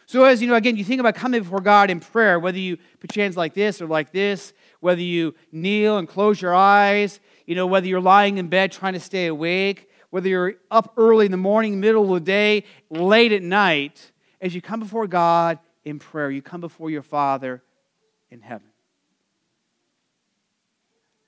So, 0.08 0.24
as 0.24 0.40
you 0.40 0.48
know, 0.48 0.54
again, 0.54 0.78
you 0.78 0.84
think 0.84 1.00
about 1.00 1.16
coming 1.16 1.42
before 1.42 1.60
God 1.60 1.90
in 1.90 2.00
prayer, 2.00 2.40
whether 2.40 2.58
you 2.58 2.78
put 2.98 3.14
your 3.14 3.24
hands 3.24 3.36
like 3.36 3.52
this 3.52 3.82
or 3.82 3.86
like 3.86 4.10
this, 4.10 4.54
whether 4.80 5.02
you 5.02 5.34
kneel 5.52 5.98
and 5.98 6.08
close 6.08 6.40
your 6.40 6.54
eyes, 6.54 7.20
you 7.44 7.54
know, 7.54 7.66
whether 7.66 7.86
you're 7.86 8.00
lying 8.00 8.38
in 8.38 8.48
bed 8.48 8.72
trying 8.72 8.94
to 8.94 9.00
stay 9.00 9.26
awake, 9.26 9.90
whether 10.08 10.26
you're 10.26 10.54
up 10.70 10.94
early 10.96 11.26
in 11.26 11.30
the 11.30 11.36
morning, 11.36 11.78
middle 11.78 12.04
of 12.04 12.24
the 12.24 12.24
day, 12.24 12.64
late 12.88 13.32
at 13.32 13.42
night, 13.42 14.12
as 14.40 14.54
you 14.54 14.62
come 14.62 14.80
before 14.80 15.06
God 15.06 15.58
in 15.84 15.98
prayer, 15.98 16.30
you 16.30 16.40
come 16.40 16.62
before 16.62 16.88
your 16.88 17.02
Father 17.02 17.62
in 18.30 18.40
heaven. 18.40 18.70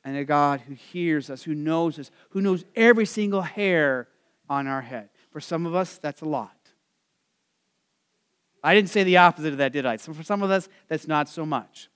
And 0.04 0.16
a 0.16 0.24
God 0.24 0.60
who 0.60 0.72
hears 0.72 1.28
us, 1.28 1.42
who 1.42 1.54
knows 1.54 1.98
us, 1.98 2.10
who 2.30 2.40
knows 2.40 2.64
every 2.74 3.04
single 3.04 3.42
hair 3.42 4.08
on 4.48 4.66
our 4.66 4.80
head. 4.80 5.10
For 5.32 5.40
some 5.40 5.66
of 5.66 5.74
us, 5.74 5.98
that's 5.98 6.22
a 6.22 6.28
lot. 6.28 6.59
I 8.62 8.74
didn't 8.74 8.90
say 8.90 9.04
the 9.04 9.16
opposite 9.18 9.52
of 9.52 9.58
that, 9.58 9.72
did 9.72 9.86
I? 9.86 9.96
So 9.96 10.12
for 10.12 10.22
some 10.22 10.42
of 10.42 10.50
us, 10.50 10.68
that's 10.88 11.08
not 11.08 11.28
so 11.28 11.46
much. 11.46 11.88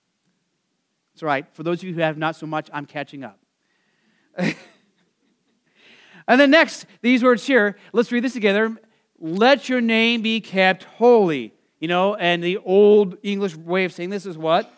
That's 1.13 1.23
right. 1.23 1.47
For 1.53 1.63
those 1.63 1.79
of 1.79 1.85
you 1.85 1.95
who 1.95 2.01
have 2.01 2.19
not 2.19 2.37
so 2.37 2.47
much, 2.47 2.69
I'm 2.73 2.87
catching 2.87 3.23
up. 3.23 3.39
and 4.37 4.55
then 6.27 6.51
next, 6.51 6.87
these 7.03 7.23
words 7.23 7.47
here, 7.47 7.77
let's 7.93 8.11
read 8.11 8.25
this 8.25 8.33
together. 8.33 8.77
Let 9.19 9.69
your 9.69 9.81
name 9.81 10.23
be 10.23 10.41
kept 10.41 10.85
holy. 10.85 11.53
You 11.81 11.89
know, 11.89 12.15
and 12.15 12.43
the 12.43 12.59
old 12.59 13.19
English 13.23 13.57
way 13.57 13.85
of 13.85 13.93
saying 13.93 14.11
this 14.11 14.27
is 14.27 14.39
what? 14.39 14.73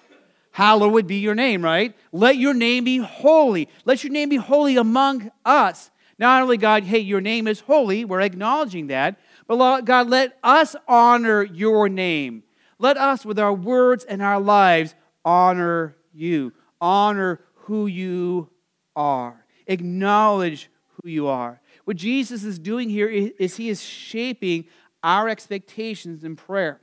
Hallowed 0.51 1.07
be 1.07 1.17
your 1.17 1.35
name, 1.35 1.63
right? 1.63 1.95
Let 2.13 2.37
your 2.37 2.55
name 2.55 2.85
be 2.85 2.99
holy. 2.99 3.69
Let 3.85 4.03
your 4.03 4.13
name 4.13 4.31
be 4.31 4.37
holy 4.37 4.77
among 4.77 5.31
us. 5.45 5.91
Not 6.19 6.43
only, 6.43 6.57
God, 6.57 6.83
hey, 6.83 6.99
your 6.99 7.21
name 7.21 7.47
is 7.47 7.61
holy, 7.61 8.05
we're 8.05 8.23
acknowledging 8.23 8.87
that, 8.87 9.21
but 9.47 9.83
God, 9.83 10.09
let 10.09 10.39
us 10.43 10.75
honor 10.89 11.43
your 11.43 11.89
name. 11.89 12.43
Let 12.79 12.97
us, 12.97 13.25
with 13.25 13.39
our 13.39 13.53
words 13.53 14.05
and 14.05 14.23
our 14.23 14.41
lives, 14.41 14.95
honor 15.25 15.97
you. 16.13 16.53
Honor 16.81 17.41
who 17.55 17.87
you 17.87 18.51
are. 18.95 19.45
Acknowledge 19.67 20.71
who 20.89 21.09
you 21.09 21.27
are. 21.29 21.61
What 21.85 21.97
Jesus 21.97 22.45
is 22.45 22.59
doing 22.59 22.91
here 22.91 23.09
is 23.09 23.57
he 23.57 23.69
is 23.69 23.83
shaping 23.83 24.67
our 25.03 25.29
expectations 25.29 26.25
in 26.25 26.37
prayer. 26.37 26.81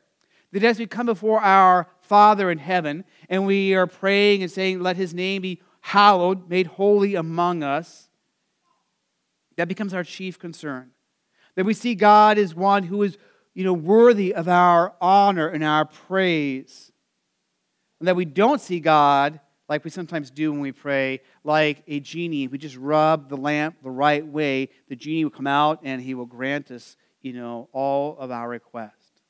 That 0.53 0.63
as 0.63 0.79
we 0.79 0.87
come 0.87 1.07
before 1.07 1.41
our 1.41 1.89
Father 2.01 2.49
in 2.49 2.59
heaven 2.59 3.03
and 3.27 3.45
we 3.45 3.73
are 3.73 3.87
praying 3.87 4.43
and 4.43 4.51
saying, 4.51 4.79
Let 4.79 4.95
his 4.95 5.13
name 5.13 5.41
be 5.41 5.61
hallowed, 5.81 6.47
made 6.49 6.67
holy 6.67 7.15
among 7.15 7.63
us, 7.63 8.07
that 9.57 9.67
becomes 9.67 9.93
our 9.93 10.03
chief 10.03 10.39
concern. 10.39 10.92
That 11.55 11.65
we 11.65 11.73
see 11.73 11.95
God 11.95 12.37
as 12.37 12.55
one 12.55 12.83
who 12.83 13.03
is 13.03 13.17
you 13.53 13.63
know, 13.63 13.73
worthy 13.73 14.33
of 14.33 14.47
our 14.47 14.93
honor 14.99 15.47
and 15.47 15.63
our 15.63 15.85
praise. 15.85 16.91
And 17.99 18.07
that 18.07 18.15
we 18.15 18.25
don't 18.25 18.59
see 18.59 18.79
God 18.79 19.39
like 19.69 19.83
we 19.83 19.89
sometimes 19.89 20.29
do 20.29 20.51
when 20.51 20.59
we 20.59 20.71
pray, 20.71 21.21
like 21.43 21.83
a 21.87 21.99
genie. 21.99 22.47
We 22.47 22.57
just 22.57 22.75
rub 22.75 23.29
the 23.29 23.37
lamp 23.37 23.77
the 23.81 23.89
right 23.89 24.25
way, 24.25 24.69
the 24.89 24.95
genie 24.95 25.23
will 25.23 25.31
come 25.31 25.47
out 25.47 25.79
and 25.83 26.01
he 26.01 26.13
will 26.13 26.25
grant 26.25 26.69
us, 26.71 26.97
you 27.21 27.33
know, 27.33 27.69
all 27.71 28.17
of 28.17 28.29
our 28.29 28.49
requests. 28.49 29.21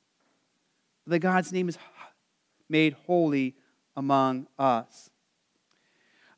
That 1.06 1.20
God's 1.20 1.52
name 1.52 1.70
is 1.70 1.78
made 2.70 2.96
holy 3.06 3.56
among 3.96 4.48
us. 4.58 5.10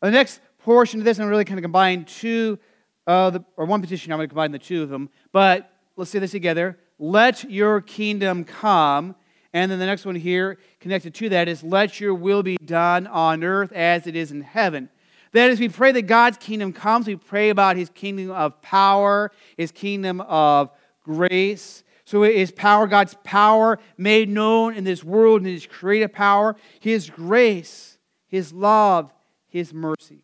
The 0.01 0.11
next 0.11 0.41
portion 0.59 0.99
of 0.99 1.05
this, 1.05 1.19
I'm 1.19 1.27
really 1.27 1.45
kind 1.45 1.57
of 1.57 1.63
combine 1.63 2.05
two, 2.05 2.59
uh, 3.07 3.29
the, 3.29 3.45
or 3.55 3.65
one 3.65 3.81
petition, 3.81 4.11
I'm 4.11 4.17
going 4.17 4.27
to 4.27 4.33
combine 4.33 4.51
the 4.51 4.59
two 4.59 4.83
of 4.83 4.89
them. 4.89 5.09
But 5.31 5.71
let's 5.95 6.11
say 6.11 6.19
this 6.19 6.31
together. 6.31 6.77
Let 6.99 7.49
your 7.49 7.81
kingdom 7.81 8.43
come. 8.43 9.15
And 9.53 9.71
then 9.71 9.79
the 9.79 9.85
next 9.85 10.05
one 10.05 10.15
here, 10.15 10.57
connected 10.79 11.13
to 11.15 11.29
that, 11.29 11.47
is 11.47 11.63
let 11.63 11.99
your 11.99 12.13
will 12.13 12.43
be 12.43 12.57
done 12.57 13.07
on 13.07 13.43
earth 13.43 13.71
as 13.71 14.05
it 14.05 14.15
is 14.15 14.31
in 14.31 14.41
heaven. 14.41 14.89
That 15.31 15.49
is, 15.49 15.59
we 15.59 15.69
pray 15.69 15.91
that 15.93 16.03
God's 16.03 16.37
kingdom 16.37 16.73
comes, 16.73 17.07
we 17.07 17.15
pray 17.15 17.49
about 17.49 17.75
his 17.75 17.89
kingdom 17.89 18.31
of 18.31 18.61
power, 18.61 19.31
his 19.57 19.71
kingdom 19.71 20.21
of 20.21 20.71
grace. 21.03 21.83
So 22.05 22.23
is 22.23 22.51
power, 22.51 22.87
God's 22.87 23.15
power 23.23 23.79
made 23.97 24.29
known 24.29 24.75
in 24.75 24.83
this 24.83 25.03
world, 25.03 25.41
in 25.41 25.47
his 25.47 25.65
creative 25.65 26.13
power, 26.13 26.55
his 26.79 27.09
grace, 27.09 27.97
his 28.27 28.53
love, 28.53 29.11
his 29.47 29.73
mercy. 29.73 30.23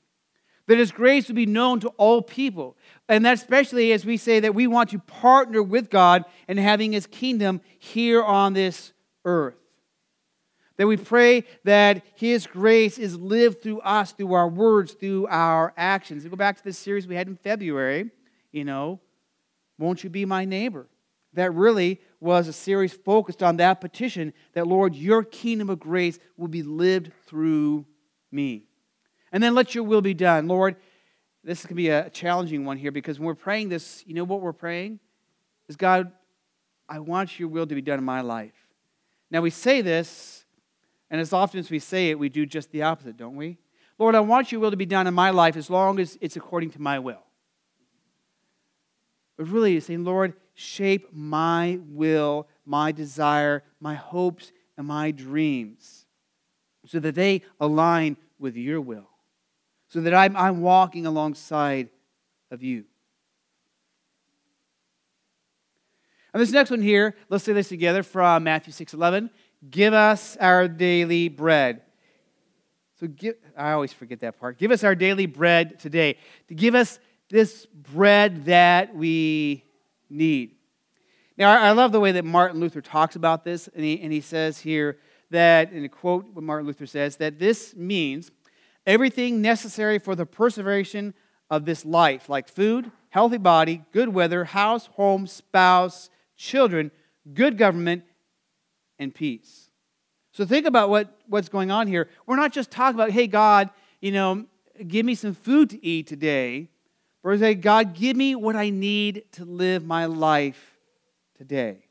That 0.68 0.78
his 0.78 0.92
grace 0.92 1.28
would 1.28 1.36
be 1.36 1.46
known 1.46 1.80
to 1.82 1.90
all 1.98 2.22
people. 2.22 2.78
And 3.10 3.25
that 3.25 3.34
especially 3.34 3.91
as 3.91 4.05
we 4.05 4.17
say 4.17 4.39
that 4.39 4.55
we 4.55 4.67
want 4.67 4.91
to 4.91 5.00
partner 5.00 5.62
with 5.62 5.89
God 5.89 6.24
in 6.48 6.58
having 6.58 6.93
his 6.93 7.08
kingdom 7.08 7.62
here 7.79 8.24
on 8.24 8.53
this 8.53 8.93
earth. 9.25 9.55
That 10.77 10.88
we 10.88 10.98
pray 10.98 11.43
that 11.63 12.03
his 12.15 12.48
grace 12.48 12.98
is 12.98 13.17
lived 13.17 13.62
through 13.62 13.81
us, 13.81 14.13
through 14.13 14.34
our 14.34 14.48
words, 14.48 14.93
through 14.93 15.27
our 15.27 15.74
actions. 15.77 16.24
We 16.24 16.29
go 16.29 16.36
back 16.36 16.58
to 16.58 16.63
this 16.63 16.77
series 16.77 17.05
we 17.05 17.15
had 17.15 17.27
in 17.27 17.36
February, 17.36 18.10
you 18.51 18.63
know, 18.63 19.00
won't 19.77 20.03
you 20.03 20.10
be 20.10 20.25
my 20.25 20.46
neighbor? 20.46 20.88
That 21.34 21.53
really 21.53 22.00
was 22.20 22.48
a 22.48 22.53
series 22.53 22.93
focused 22.93 23.41
on 23.41 23.58
that 23.58 23.81
petition 23.81 24.34
that, 24.53 24.67
Lord, 24.67 24.96
your 24.96 25.24
kingdom 25.24 25.70
of 25.70 25.79
grace 25.79 26.20
will 26.38 26.48
be 26.48 26.63
lived 26.63 27.12
through 27.25 27.86
me. 28.31 28.65
And 29.31 29.41
then 29.41 29.55
let 29.55 29.74
your 29.74 29.84
will 29.84 30.01
be 30.01 30.13
done. 30.13 30.48
Lord, 30.48 30.75
this 31.43 31.65
can 31.65 31.75
be 31.75 31.89
a 31.89 32.10
challenging 32.10 32.65
one 32.65 32.77
here 32.77 32.91
because 32.91 33.19
when 33.19 33.25
we're 33.25 33.36
praying 33.36 33.69
this, 33.69 34.03
you 34.05 34.13
know 34.13 34.24
what 34.24 34.41
we're 34.41 34.53
praying? 34.53 35.00
Is 35.67 35.75
God, 35.75 36.12
I 36.88 37.00
want 37.00 37.39
your 37.39 37.50
will 37.50 37.65
to 37.65 37.75
be 37.75 37.81
done 37.81 37.98
in 37.98 38.05
my 38.05 38.21
life. 38.21 38.53
Now 39.31 39.41
we 39.41 39.50
say 39.50 39.81
this, 39.81 40.45
and 41.10 41.19
as 41.19 41.33
often 41.33 41.60
as 41.60 41.69
we 41.69 41.79
say 41.79 42.10
it, 42.10 42.19
we 42.19 42.29
do 42.29 42.45
just 42.45 42.71
the 42.71 42.83
opposite, 42.83 43.17
don't 43.17 43.36
we? 43.36 43.57
Lord, 43.98 44.13
I 44.13 44.19
want 44.19 44.51
your 44.51 44.62
will 44.62 44.71
to 44.71 44.77
be 44.77 44.86
done 44.86 45.07
in 45.07 45.13
my 45.13 45.29
life 45.29 45.55
as 45.55 45.69
long 45.69 46.00
as 46.00 46.17
it's 46.21 46.36
according 46.36 46.71
to 46.71 46.81
my 46.81 47.00
will. 47.00 47.24
But 49.38 49.48
really, 49.48 49.71
you're 49.71 49.81
saying, 49.81 50.03
Lord, 50.03 50.33
shape 50.53 51.07
my 51.12 51.79
will, 51.88 52.48
my 52.65 52.91
desire, 52.91 53.63
my 53.79 53.95
hopes, 53.95 54.51
and 54.77 54.88
my 54.88 55.12
dreams 55.12 56.05
so 56.86 57.00
that 57.00 57.15
they 57.15 57.43
align 57.60 58.17
with 58.39 58.55
your 58.55 58.81
will 58.81 59.11
so 59.91 60.00
that 60.00 60.13
I'm, 60.13 60.38
I'm 60.38 60.62
walking 60.62 61.05
alongside 61.05 61.89
of 62.50 62.63
you. 62.63 62.86
And 66.33 66.41
this 66.41 66.51
next 66.51 66.71
one 66.71 66.81
here, 66.81 67.13
let's 67.27 67.43
say 67.43 67.51
this 67.51 67.67
together 67.67 68.01
from 68.01 68.45
Matthew 68.45 68.71
6 68.71 68.93
11. 68.93 69.29
Give 69.69 69.93
us 69.93 70.38
our 70.38 70.69
daily 70.69 71.27
bread. 71.27 71.81
So 73.01 73.07
give, 73.07 73.36
I 73.57 73.74
always 73.74 73.91
forget 73.91 74.21
that 74.21 74.39
part. 74.39 74.57
Give 74.57 74.71
us 74.71 74.86
our 74.86 74.95
daily 74.95 75.25
bread 75.25 75.77
today. 75.77 76.17
To 76.48 76.55
give 76.55 76.74
us 76.74 76.98
this 77.29 77.65
bread 77.65 78.45
that 78.45 78.95
we 78.95 79.65
need. 80.10 80.55
Now, 81.38 81.60
I 81.60 81.71
love 81.71 81.91
the 81.91 82.00
way 82.00 82.13
that 82.13 82.24
Martin 82.24 82.62
Luther 82.62 82.81
talks 82.81 83.15
about 83.15 83.43
this, 83.43 83.67
and 83.67 83.83
he, 83.83 84.00
and 84.01 84.13
he 84.13 84.21
says 84.21 84.60
here 84.60 85.00
that, 85.31 85.71
in 85.74 85.83
a 85.83 85.89
quote, 85.89 86.27
what 86.33 86.43
Martin 86.43 86.67
Luther 86.67 86.86
says, 86.86 87.17
that 87.17 87.39
this 87.39 87.75
means 87.75 88.31
everything 88.85 89.41
necessary 89.41 90.00
for 90.00 90.15
the 90.15 90.25
preservation 90.25 91.13
of 91.50 91.65
this 91.65 91.85
life, 91.85 92.29
like 92.29 92.47
food, 92.47 92.91
healthy 93.09 93.38
body, 93.38 93.83
good 93.91 94.09
weather, 94.09 94.45
house, 94.45 94.88
home, 94.88 95.27
spouse, 95.27 96.09
children, 96.38 96.91
good 97.33 97.57
government, 97.57 98.03
and 98.97 99.13
peace. 99.13 99.69
So 100.31 100.45
think 100.45 100.65
about 100.65 100.89
what, 100.89 101.19
what's 101.27 101.50
going 101.50 101.71
on 101.71 101.88
here. 101.88 102.07
We're 102.25 102.38
not 102.38 102.53
just 102.53 102.71
talking 102.71 102.95
about, 102.95 103.11
hey, 103.11 103.27
God, 103.27 103.69
you 104.00 104.11
know, 104.11 104.45
give 104.88 105.05
me 105.05 105.15
some 105.15 105.33
food 105.33 105.69
to 105.71 105.85
eat 105.85 106.07
today. 106.07 106.69
But 107.21 107.29
we're 107.29 107.38
saying, 107.38 107.61
God, 107.61 107.93
give 107.93 108.15
me 108.15 108.35
what 108.35 108.55
I 108.55 108.69
need 108.69 109.25
to 109.33 109.45
live 109.45 109.85
my 109.85 110.05
life 110.05 110.77
today. 111.38 111.85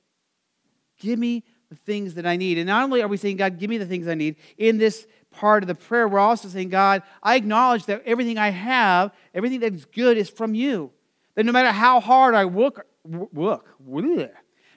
Give 0.98 1.18
me 1.18 1.44
the 1.68 1.76
things 1.76 2.14
that 2.14 2.26
I 2.26 2.36
need. 2.36 2.58
And 2.58 2.66
not 2.66 2.82
only 2.82 3.02
are 3.02 3.08
we 3.08 3.16
saying, 3.16 3.36
God, 3.36 3.58
give 3.58 3.70
me 3.70 3.78
the 3.78 3.86
things 3.86 4.08
I 4.08 4.14
need, 4.14 4.36
in 4.58 4.78
this 4.78 5.06
part 5.30 5.62
of 5.62 5.68
the 5.68 5.74
prayer, 5.74 6.08
we're 6.08 6.18
also 6.18 6.48
saying, 6.48 6.68
God, 6.68 7.02
I 7.22 7.36
acknowledge 7.36 7.86
that 7.86 8.02
everything 8.04 8.38
I 8.38 8.50
have, 8.50 9.12
everything 9.34 9.60
that's 9.60 9.84
good 9.84 10.16
is 10.16 10.28
from 10.28 10.54
you. 10.54 10.90
That 11.34 11.46
no 11.46 11.52
matter 11.52 11.70
how 11.70 12.00
hard 12.00 12.34
I 12.34 12.44
work, 12.44 12.86
work, 13.04 13.66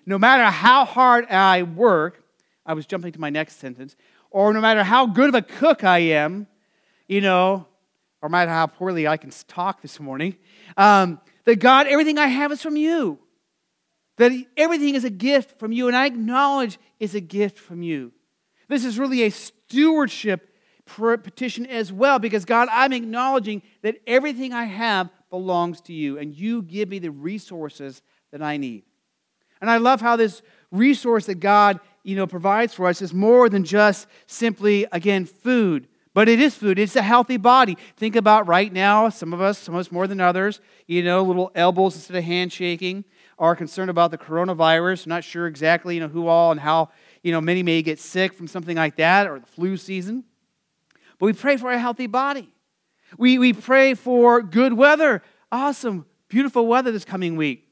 no 0.05 0.17
matter 0.17 0.43
how 0.45 0.85
hard 0.85 1.25
I 1.29 1.63
work, 1.63 2.23
I 2.65 2.73
was 2.73 2.85
jumping 2.85 3.11
to 3.13 3.19
my 3.19 3.29
next 3.29 3.57
sentence, 3.57 3.95
or 4.29 4.53
no 4.53 4.61
matter 4.61 4.83
how 4.83 5.05
good 5.05 5.29
of 5.29 5.35
a 5.35 5.41
cook 5.41 5.83
I 5.83 5.99
am, 5.99 6.47
you 7.07 7.21
know, 7.21 7.67
or 8.21 8.29
no 8.29 8.31
matter 8.31 8.51
how 8.51 8.67
poorly 8.67 9.07
I 9.07 9.17
can 9.17 9.31
talk 9.47 9.81
this 9.81 9.99
morning, 9.99 10.37
um, 10.77 11.19
that 11.45 11.57
God, 11.57 11.87
everything 11.87 12.17
I 12.17 12.27
have 12.27 12.51
is 12.51 12.61
from 12.61 12.77
you. 12.77 13.19
That 14.17 14.31
everything 14.55 14.95
is 14.95 15.03
a 15.03 15.09
gift 15.09 15.59
from 15.59 15.71
you, 15.71 15.87
and 15.87 15.97
I 15.97 16.05
acknowledge 16.05 16.79
it's 16.99 17.15
a 17.15 17.19
gift 17.19 17.57
from 17.57 17.81
you. 17.81 18.11
This 18.73 18.85
is 18.85 18.99
really 18.99 19.23
a 19.23 19.29
stewardship 19.29 20.49
petition 20.85 21.65
as 21.65 21.93
well 21.93 22.19
because 22.19 22.43
God, 22.43 22.67
I'm 22.71 22.91
acknowledging 22.91 23.61
that 23.83 23.97
everything 24.05 24.51
I 24.51 24.65
have 24.65 25.09
belongs 25.29 25.81
to 25.81 25.93
you 25.93 26.17
and 26.17 26.35
you 26.35 26.61
give 26.61 26.89
me 26.89 26.99
the 26.99 27.11
resources 27.11 28.01
that 28.31 28.41
I 28.41 28.57
need. 28.57 28.83
And 29.61 29.69
I 29.69 29.77
love 29.77 30.01
how 30.01 30.15
this 30.15 30.41
resource 30.71 31.27
that 31.27 31.35
God 31.35 31.79
you 32.03 32.15
know, 32.15 32.27
provides 32.27 32.73
for 32.73 32.87
us 32.87 33.01
is 33.01 33.13
more 33.13 33.49
than 33.49 33.63
just 33.63 34.07
simply, 34.27 34.85
again, 34.91 35.25
food. 35.25 35.87
But 36.13 36.29
it 36.29 36.39
is 36.39 36.53
food. 36.53 36.77
It's 36.77 36.95
a 36.95 37.01
healthy 37.01 37.37
body. 37.37 37.77
Think 37.97 38.15
about 38.15 38.47
right 38.47 38.71
now, 38.71 39.09
some 39.09 39.33
of 39.33 39.41
us, 39.41 39.57
some 39.57 39.73
of 39.73 39.79
us 39.79 39.91
more 39.91 40.05
than 40.05 40.21
others, 40.21 40.59
you 40.85 41.01
know, 41.01 41.23
little 41.23 41.51
elbows 41.55 41.95
instead 41.95 42.17
of 42.17 42.23
handshaking, 42.23 43.05
are 43.43 43.57
concerned 43.57 43.89
about 43.89 44.09
the 44.09 44.17
coronavirus. 44.17 45.05
not 45.05 45.21
sure 45.21 45.47
exactly, 45.47 45.95
you 45.95 45.99
know, 45.99 46.07
who 46.07 46.27
all 46.27 46.51
and 46.51 46.61
how, 46.61 46.89
you 47.23 47.31
know, 47.33 47.41
many 47.41 47.61
may 47.61 47.81
get 47.81 47.99
sick 47.99 48.31
from 48.31 48.47
something 48.47 48.77
like 48.77 48.95
that 48.95 49.27
or 49.27 49.37
the 49.37 49.45
flu 49.45 49.75
season. 49.75 50.23
But 51.19 51.25
we 51.25 51.33
pray 51.33 51.57
for 51.57 51.69
a 51.69 51.77
healthy 51.77 52.07
body. 52.07 52.53
We, 53.17 53.37
we 53.37 53.51
pray 53.51 53.95
for 53.95 54.41
good 54.41 54.71
weather. 54.71 55.21
Awesome, 55.51 56.05
beautiful 56.29 56.67
weather 56.67 56.93
this 56.93 57.03
coming 57.03 57.35
week. 57.35 57.67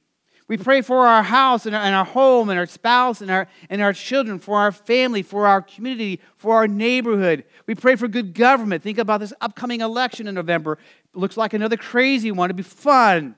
We 0.50 0.58
pray 0.58 0.82
for 0.82 1.08
our 1.08 1.24
house 1.24 1.66
and 1.66 1.74
our, 1.74 1.82
and 1.82 1.96
our, 1.96 2.04
home 2.04 2.50
and 2.50 2.60
our 2.60 2.66
spouse 2.66 3.22
and 3.22 3.32
our, 3.32 3.48
and 3.70 3.82
our 3.82 3.94
children, 3.94 4.40
for 4.40 4.58
our 4.58 4.74
family, 4.74 5.22
for 5.22 5.48
our 5.48 5.62
community, 5.62 6.20
for 6.36 6.54
our 6.54 6.68
neighborhood. 6.68 7.46
We 7.66 7.76
pray 7.76 7.96
for 7.96 8.10
good 8.10 8.34
government. 8.34 8.84
Think 8.84 8.98
about 8.98 9.22
this 9.22 9.32
upcoming 9.40 9.80
election 9.80 10.28
in 10.28 10.36
November. 10.36 10.74
It 10.74 11.18
looks 11.18 11.38
like 11.38 11.54
another 11.54 11.78
crazy 11.78 12.30
one. 12.30 12.48
It'd 12.50 12.58
be 12.58 12.64
fun. 12.64 13.36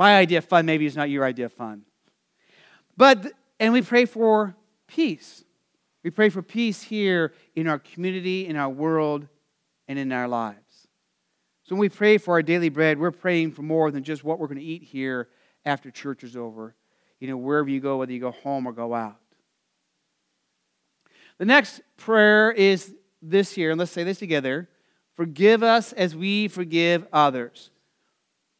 My 0.00 0.16
idea 0.16 0.38
of 0.38 0.46
fun 0.46 0.64
maybe 0.64 0.86
is 0.86 0.96
not 0.96 1.10
your 1.10 1.26
idea 1.26 1.44
of 1.44 1.52
fun. 1.52 1.82
But, 2.96 3.34
and 3.60 3.70
we 3.74 3.82
pray 3.82 4.06
for 4.06 4.56
peace. 4.86 5.44
We 6.02 6.08
pray 6.08 6.30
for 6.30 6.40
peace 6.40 6.82
here 6.82 7.34
in 7.54 7.68
our 7.68 7.78
community, 7.78 8.46
in 8.46 8.56
our 8.56 8.70
world, 8.70 9.28
and 9.88 9.98
in 9.98 10.10
our 10.10 10.26
lives. 10.26 10.88
So 11.64 11.74
when 11.74 11.80
we 11.80 11.90
pray 11.90 12.16
for 12.16 12.32
our 12.32 12.40
daily 12.40 12.70
bread, 12.70 12.98
we're 12.98 13.10
praying 13.10 13.52
for 13.52 13.60
more 13.60 13.90
than 13.90 14.02
just 14.02 14.24
what 14.24 14.38
we're 14.38 14.46
going 14.46 14.56
to 14.56 14.64
eat 14.64 14.84
here 14.84 15.28
after 15.66 15.90
church 15.90 16.24
is 16.24 16.34
over, 16.34 16.74
you 17.18 17.28
know, 17.28 17.36
wherever 17.36 17.68
you 17.68 17.80
go, 17.80 17.98
whether 17.98 18.12
you 18.12 18.20
go 18.20 18.30
home 18.30 18.66
or 18.66 18.72
go 18.72 18.94
out. 18.94 19.20
The 21.36 21.44
next 21.44 21.82
prayer 21.98 22.50
is 22.50 22.94
this 23.20 23.52
here, 23.52 23.70
and 23.70 23.78
let's 23.78 23.92
say 23.92 24.04
this 24.04 24.18
together 24.18 24.66
Forgive 25.14 25.62
us 25.62 25.92
as 25.92 26.16
we 26.16 26.48
forgive 26.48 27.06
others. 27.12 27.70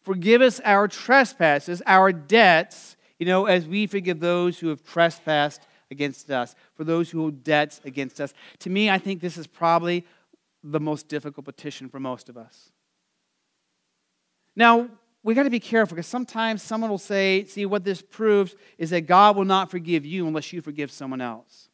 Forgive 0.02 0.40
us 0.40 0.60
our 0.64 0.88
trespasses, 0.88 1.82
our 1.86 2.12
debts, 2.12 2.96
you 3.18 3.26
know, 3.26 3.46
as 3.46 3.66
we 3.66 3.86
forgive 3.86 4.20
those 4.20 4.58
who 4.58 4.68
have 4.68 4.82
trespassed 4.82 5.66
against 5.90 6.30
us, 6.30 6.54
for 6.74 6.84
those 6.84 7.10
who 7.10 7.20
hold 7.20 7.44
debts 7.44 7.80
against 7.84 8.20
us. 8.20 8.32
To 8.60 8.70
me, 8.70 8.88
I 8.88 8.98
think 8.98 9.20
this 9.20 9.36
is 9.36 9.46
probably 9.46 10.06
the 10.62 10.80
most 10.80 11.08
difficult 11.08 11.44
petition 11.44 11.88
for 11.88 12.00
most 12.00 12.28
of 12.28 12.36
us. 12.36 12.70
Now, 14.56 14.88
we 15.22 15.34
got 15.34 15.42
to 15.42 15.50
be 15.50 15.60
careful 15.60 15.96
because 15.96 16.06
sometimes 16.06 16.62
someone 16.62 16.90
will 16.90 16.98
say, 16.98 17.44
see, 17.44 17.66
what 17.66 17.84
this 17.84 18.00
proves 18.00 18.54
is 18.78 18.90
that 18.90 19.02
God 19.02 19.36
will 19.36 19.44
not 19.44 19.70
forgive 19.70 20.06
you 20.06 20.26
unless 20.26 20.52
you 20.52 20.62
forgive 20.62 20.90
someone 20.90 21.20
else. 21.20 21.68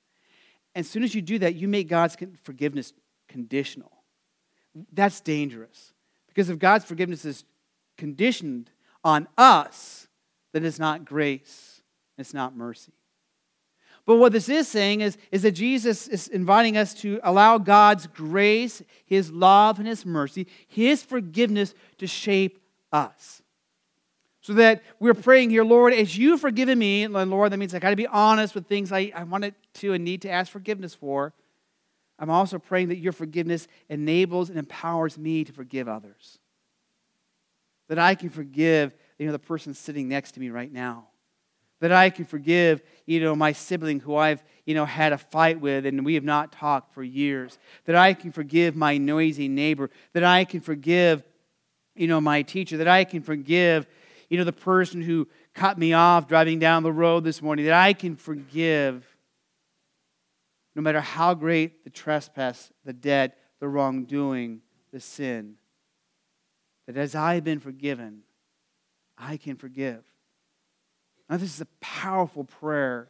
And 0.75 0.85
as 0.85 0.91
soon 0.91 1.05
as 1.05 1.15
you 1.15 1.23
do 1.23 1.39
that, 1.39 1.55
you 1.55 1.69
make 1.69 1.89
God's 1.89 2.17
forgiveness 2.43 2.93
conditional. 3.29 3.93
That's 4.93 5.21
dangerous. 5.21 5.93
Because 6.29 6.51
if 6.51 6.59
God's 6.59 6.85
forgiveness 6.85 7.25
is 7.25 7.45
conditioned 7.97 8.71
on 9.05 9.29
us, 9.37 10.09
then 10.53 10.65
it's 10.65 10.79
not 10.79 11.05
grace, 11.05 11.83
it's 12.19 12.35
not 12.35 12.57
mercy. 12.57 12.93
But 14.07 14.17
what 14.17 14.33
this 14.33 14.49
is 14.49 14.69
saying 14.69 15.01
is, 15.01 15.19
is 15.33 15.43
that 15.43 15.53
Jesus 15.53 16.07
is 16.07 16.29
inviting 16.29 16.77
us 16.77 16.95
to 16.95 17.19
allow 17.25 17.59
God's 17.59 18.07
grace, 18.07 18.81
His 19.05 19.33
love, 19.33 19.79
and 19.81 19.89
His 19.89 20.07
mercy, 20.07 20.47
His 20.69 21.03
forgiveness 21.03 21.75
to 21.99 22.07
shape 22.07 22.63
us. 22.93 23.43
So 24.41 24.53
that 24.55 24.85
we're 25.01 25.13
praying 25.13 25.51
here, 25.51 25.65
Lord, 25.65 25.93
as 25.93 26.17
you've 26.17 26.41
forgiven 26.41 26.79
me, 26.79 27.03
and 27.03 27.31
Lord, 27.31 27.51
that 27.51 27.57
means 27.57 27.75
I 27.75 27.81
got 27.81 27.91
to 27.91 27.97
be 27.97 28.07
honest 28.07 28.55
with 28.55 28.69
things 28.69 28.93
I, 28.93 29.11
I 29.13 29.25
wanted 29.25 29.57
to 29.75 29.93
and 29.93 30.05
need 30.05 30.23
to 30.23 30.31
ask 30.31 30.53
forgiveness 30.53 30.95
for. 30.95 31.33
I'm 32.19 32.31
also 32.31 32.61
praying 32.61 32.89
that 32.89 32.99
your 32.99 33.13
forgiveness 33.13 33.67
enables 33.89 34.49
and 34.49 34.57
empowers 34.57 35.19
me 35.19 35.43
to 35.43 35.53
forgive 35.53 35.89
others. 35.89 36.39
That 37.89 37.99
I 37.99 38.15
can 38.15 38.31
forgive 38.31 38.95
you 39.19 39.27
know, 39.27 39.33
the 39.33 39.39
person 39.39 39.75
sitting 39.75 40.09
next 40.09 40.33
to 40.33 40.41
me 40.41 40.51
right 40.51 40.73
now. 40.73 41.09
That 41.81 41.93
I 41.93 42.11
can 42.11 42.25
forgive 42.25 42.83
you 43.07 43.21
know, 43.21 43.35
my 43.37 43.53
sibling 43.53 44.01
who 44.01 44.17
I've 44.17 44.43
you 44.65 44.75
know, 44.75 44.85
had 44.85 45.13
a 45.13 45.19
fight 45.19 45.61
with 45.61 45.87
and 45.87 46.05
we 46.05 46.15
have 46.15 46.25
not 46.25 46.53
talked 46.53 46.93
for 46.93 47.03
years. 47.03 47.59
That 47.85 47.97
I 47.97 48.15
can 48.15 48.33
forgive 48.33 48.75
my 48.75 48.99
noisy 48.99 49.49
neighbor. 49.49 49.91
That 50.13 50.25
I 50.25 50.45
can 50.45 50.61
forgive 50.61 51.23
you 51.97 52.07
know, 52.07 52.21
my 52.21 52.43
teacher, 52.43 52.77
that 52.77 52.89
I 52.89 53.05
can 53.05 53.23
forgive, 53.23 53.87
you 54.29 54.39
know, 54.39 54.45
the 54.45 54.53
person 54.53 55.01
who 55.01 55.27
cut 55.55 55.79
me 55.79 55.93
off 55.95 56.29
driving 56.29 56.59
down 56.59 56.83
the 56.83 56.93
road 56.93 57.25
this 57.25 57.41
morning, 57.41 57.65
that 57.65 57.75
I 57.75 57.95
can 57.95 58.17
forgive 58.17 59.07
no 60.75 60.83
matter 60.83 61.01
how 61.01 61.33
great 61.33 61.85
the 61.85 61.91
trespass, 61.91 62.71
the 62.85 62.93
debt, 62.93 63.39
the 63.61 63.69
wrongdoing, 63.69 64.61
the 64.93 65.01
sin. 65.01 65.55
That 66.87 66.97
as 66.97 67.15
I 67.15 67.35
have 67.35 67.45
been 67.45 67.61
forgiven, 67.61 68.23
I 69.19 69.37
can 69.37 69.57
forgive. 69.57 70.05
Now, 71.29 71.37
this 71.37 71.55
is 71.55 71.61
a 71.61 71.67
powerful 71.81 72.45
prayer 72.45 73.09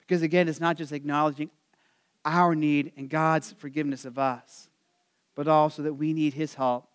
because, 0.00 0.22
again, 0.22 0.48
it's 0.48 0.60
not 0.60 0.76
just 0.76 0.92
acknowledging 0.92 1.50
our 2.24 2.54
need 2.54 2.92
and 2.96 3.08
God's 3.08 3.52
forgiveness 3.52 4.04
of 4.04 4.18
us, 4.18 4.68
but 5.34 5.48
also 5.48 5.82
that 5.82 5.94
we 5.94 6.12
need 6.12 6.34
His 6.34 6.54
help 6.54 6.88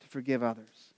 to 0.00 0.08
forgive 0.08 0.42
others. 0.42 0.94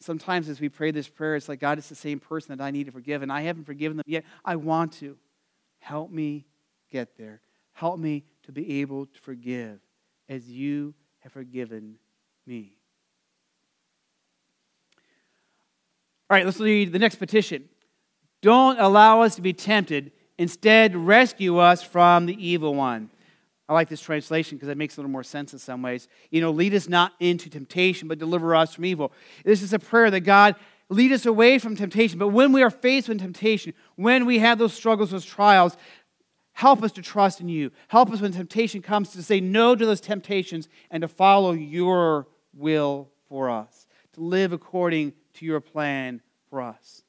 Sometimes 0.00 0.48
as 0.48 0.60
we 0.60 0.68
pray 0.68 0.90
this 0.90 1.08
prayer, 1.08 1.36
it's 1.36 1.48
like, 1.48 1.60
God, 1.60 1.76
it's 1.76 1.88
the 1.88 1.94
same 1.94 2.20
person 2.20 2.56
that 2.56 2.62
I 2.62 2.70
need 2.70 2.86
to 2.86 2.92
forgive, 2.92 3.22
and 3.22 3.32
I 3.32 3.42
haven't 3.42 3.64
forgiven 3.64 3.96
them 3.96 4.04
yet. 4.06 4.24
I 4.44 4.56
want 4.56 4.92
to. 4.94 5.16
Help 5.80 6.10
me 6.10 6.44
get 6.90 7.16
there. 7.16 7.40
Help 7.72 7.98
me 7.98 8.24
to 8.44 8.52
be 8.52 8.80
able 8.80 9.06
to 9.06 9.20
forgive 9.20 9.78
as 10.28 10.48
you 10.50 10.94
have 11.20 11.32
forgiven 11.32 11.96
me. 12.46 12.77
All 16.30 16.36
right, 16.36 16.44
let's 16.44 16.60
read 16.60 16.92
the 16.92 16.98
next 16.98 17.16
petition. 17.16 17.70
Don't 18.42 18.78
allow 18.78 19.22
us 19.22 19.36
to 19.36 19.42
be 19.42 19.54
tempted. 19.54 20.12
Instead, 20.36 20.94
rescue 20.94 21.56
us 21.56 21.82
from 21.82 22.26
the 22.26 22.46
evil 22.46 22.74
one. 22.74 23.08
I 23.66 23.72
like 23.72 23.88
this 23.88 24.00
translation 24.00 24.56
because 24.56 24.68
it 24.68 24.76
makes 24.76 24.96
a 24.96 25.00
little 25.00 25.10
more 25.10 25.22
sense 25.22 25.54
in 25.54 25.58
some 25.58 25.80
ways. 25.80 26.06
You 26.30 26.42
know, 26.42 26.50
lead 26.50 26.74
us 26.74 26.88
not 26.88 27.14
into 27.18 27.48
temptation, 27.48 28.08
but 28.08 28.18
deliver 28.18 28.54
us 28.54 28.74
from 28.74 28.84
evil. 28.84 29.12
This 29.44 29.62
is 29.62 29.72
a 29.72 29.78
prayer 29.78 30.10
that 30.10 30.20
God 30.20 30.54
lead 30.90 31.12
us 31.12 31.24
away 31.24 31.58
from 31.58 31.76
temptation. 31.76 32.18
But 32.18 32.28
when 32.28 32.52
we 32.52 32.62
are 32.62 32.70
faced 32.70 33.08
with 33.08 33.20
temptation, 33.20 33.72
when 33.96 34.26
we 34.26 34.38
have 34.38 34.58
those 34.58 34.74
struggles, 34.74 35.10
those 35.10 35.24
trials, 35.24 35.76
help 36.52 36.82
us 36.82 36.92
to 36.92 37.02
trust 37.02 37.40
in 37.40 37.48
you. 37.48 37.70
Help 37.88 38.10
us 38.10 38.20
when 38.20 38.32
temptation 38.32 38.82
comes 38.82 39.12
to 39.12 39.22
say 39.22 39.40
no 39.40 39.74
to 39.74 39.86
those 39.86 40.00
temptations 40.00 40.68
and 40.90 41.00
to 41.00 41.08
follow 41.08 41.52
your 41.52 42.26
will 42.54 43.08
for 43.28 43.50
us, 43.50 43.86
to 44.12 44.20
live 44.20 44.52
according 44.52 45.12
to 45.34 45.46
your 45.46 45.60
plan 45.60 46.20
for 46.50 46.60
us. 46.60 47.02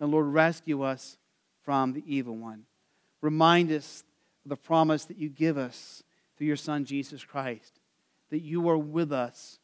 And 0.00 0.10
Lord, 0.10 0.26
rescue 0.26 0.82
us 0.82 1.16
from 1.64 1.92
the 1.92 2.02
evil 2.06 2.36
one. 2.36 2.64
Remind 3.20 3.70
us 3.72 4.04
of 4.44 4.50
the 4.50 4.56
promise 4.56 5.04
that 5.06 5.18
you 5.18 5.28
give 5.28 5.58
us 5.58 6.02
through 6.36 6.46
your 6.46 6.56
Son, 6.56 6.84
Jesus 6.84 7.24
Christ, 7.24 7.80
that 8.30 8.40
you 8.40 8.68
are 8.68 8.78
with 8.78 9.12
us 9.12 9.58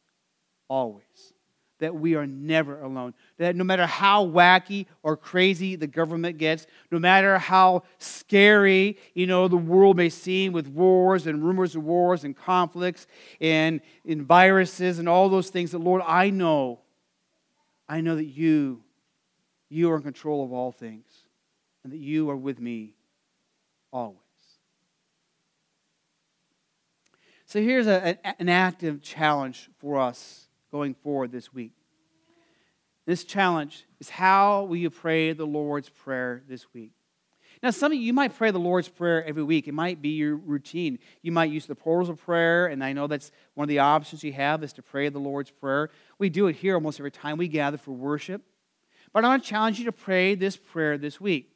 always, 0.67 1.33
that 1.79 1.95
we 1.95 2.15
are 2.15 2.27
never 2.27 2.81
alone, 2.81 3.13
that 3.37 3.55
no 3.55 3.63
matter 3.63 3.85
how 3.85 4.25
wacky 4.25 4.85
or 5.03 5.15
crazy 5.15 5.75
the 5.75 5.87
government 5.87 6.37
gets, 6.37 6.67
no 6.91 6.99
matter 6.99 7.37
how 7.37 7.83
scary, 7.97 8.97
you 9.13 9.25
know, 9.25 9.47
the 9.47 9.55
world 9.55 9.95
may 9.95 10.09
seem 10.09 10.51
with 10.51 10.67
wars 10.67 11.27
and 11.27 11.43
rumors 11.43 11.75
of 11.75 11.83
wars 11.83 12.23
and 12.23 12.35
conflicts 12.35 13.07
and, 13.39 13.81
and 14.07 14.23
viruses 14.23 14.99
and 14.99 15.07
all 15.07 15.29
those 15.29 15.49
things, 15.49 15.71
that 15.71 15.79
Lord, 15.79 16.01
I 16.05 16.29
know, 16.29 16.81
I 17.87 18.01
know 18.01 18.15
that 18.15 18.25
you, 18.25 18.81
you 19.69 19.91
are 19.91 19.97
in 19.97 20.03
control 20.03 20.43
of 20.43 20.51
all 20.51 20.71
things 20.71 21.05
and 21.83 21.93
that 21.93 21.99
you 21.99 22.29
are 22.29 22.35
with 22.35 22.59
me 22.59 22.95
always. 23.91 24.19
So 27.45 27.61
here's 27.61 27.87
a, 27.87 28.17
an 28.41 28.49
active 28.49 29.01
challenge 29.01 29.69
for 29.77 29.99
us 29.99 30.47
going 30.71 30.95
forward 30.95 31.31
this 31.31 31.53
week. 31.53 31.73
This 33.05 33.23
challenge 33.23 33.85
is 33.99 34.09
how 34.09 34.63
will 34.63 34.77
you 34.77 34.89
pray 34.89 35.31
the 35.33 35.45
Lord's 35.45 35.89
Prayer 35.89 36.41
this 36.49 36.73
week? 36.73 36.94
Now, 37.65 37.71
some 37.71 37.91
of 37.91 37.97
you, 37.97 38.03
you 38.03 38.13
might 38.13 38.37
pray 38.37 38.51
the 38.51 38.59
Lord's 38.59 38.89
Prayer 38.89 39.25
every 39.25 39.41
week. 39.41 39.67
It 39.67 39.73
might 39.73 39.99
be 39.99 40.09
your 40.09 40.35
routine. 40.35 40.99
You 41.23 41.31
might 41.31 41.49
use 41.49 41.65
the 41.65 41.73
portals 41.73 42.09
of 42.09 42.23
prayer, 42.23 42.67
and 42.67 42.83
I 42.83 42.93
know 42.93 43.07
that's 43.07 43.31
one 43.55 43.65
of 43.65 43.69
the 43.69 43.79
options 43.79 44.23
you 44.23 44.33
have 44.33 44.63
is 44.63 44.71
to 44.73 44.83
pray 44.83 45.09
the 45.09 45.17
Lord's 45.17 45.49
Prayer. 45.49 45.89
We 46.19 46.29
do 46.29 46.45
it 46.45 46.57
here 46.57 46.75
almost 46.75 46.99
every 46.99 47.09
time 47.09 47.39
we 47.39 47.47
gather 47.47 47.79
for 47.79 47.89
worship. 47.89 48.43
But 49.13 49.25
I 49.25 49.29
want 49.29 49.43
to 49.43 49.49
challenge 49.49 49.79
you 49.79 49.85
to 49.85 49.91
pray 49.91 50.35
this 50.35 50.55
prayer 50.55 50.99
this 50.99 51.19
week. 51.19 51.55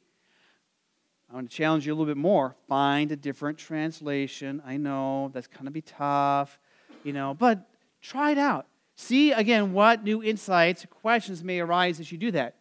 I 1.30 1.34
want 1.36 1.48
to 1.48 1.56
challenge 1.56 1.86
you 1.86 1.92
a 1.92 1.94
little 1.94 2.12
bit 2.12 2.20
more. 2.20 2.56
Find 2.66 3.12
a 3.12 3.16
different 3.16 3.56
translation. 3.56 4.60
I 4.66 4.78
know 4.78 5.30
that's 5.32 5.46
going 5.46 5.66
to 5.66 5.70
be 5.70 5.82
tough, 5.82 6.58
you 7.04 7.12
know, 7.12 7.34
but 7.34 7.70
try 8.02 8.32
it 8.32 8.38
out. 8.38 8.66
See 8.96 9.30
again 9.30 9.72
what 9.72 10.02
new 10.02 10.24
insights, 10.24 10.84
questions 10.90 11.44
may 11.44 11.60
arise 11.60 12.00
as 12.00 12.10
you 12.10 12.18
do 12.18 12.32
that. 12.32 12.56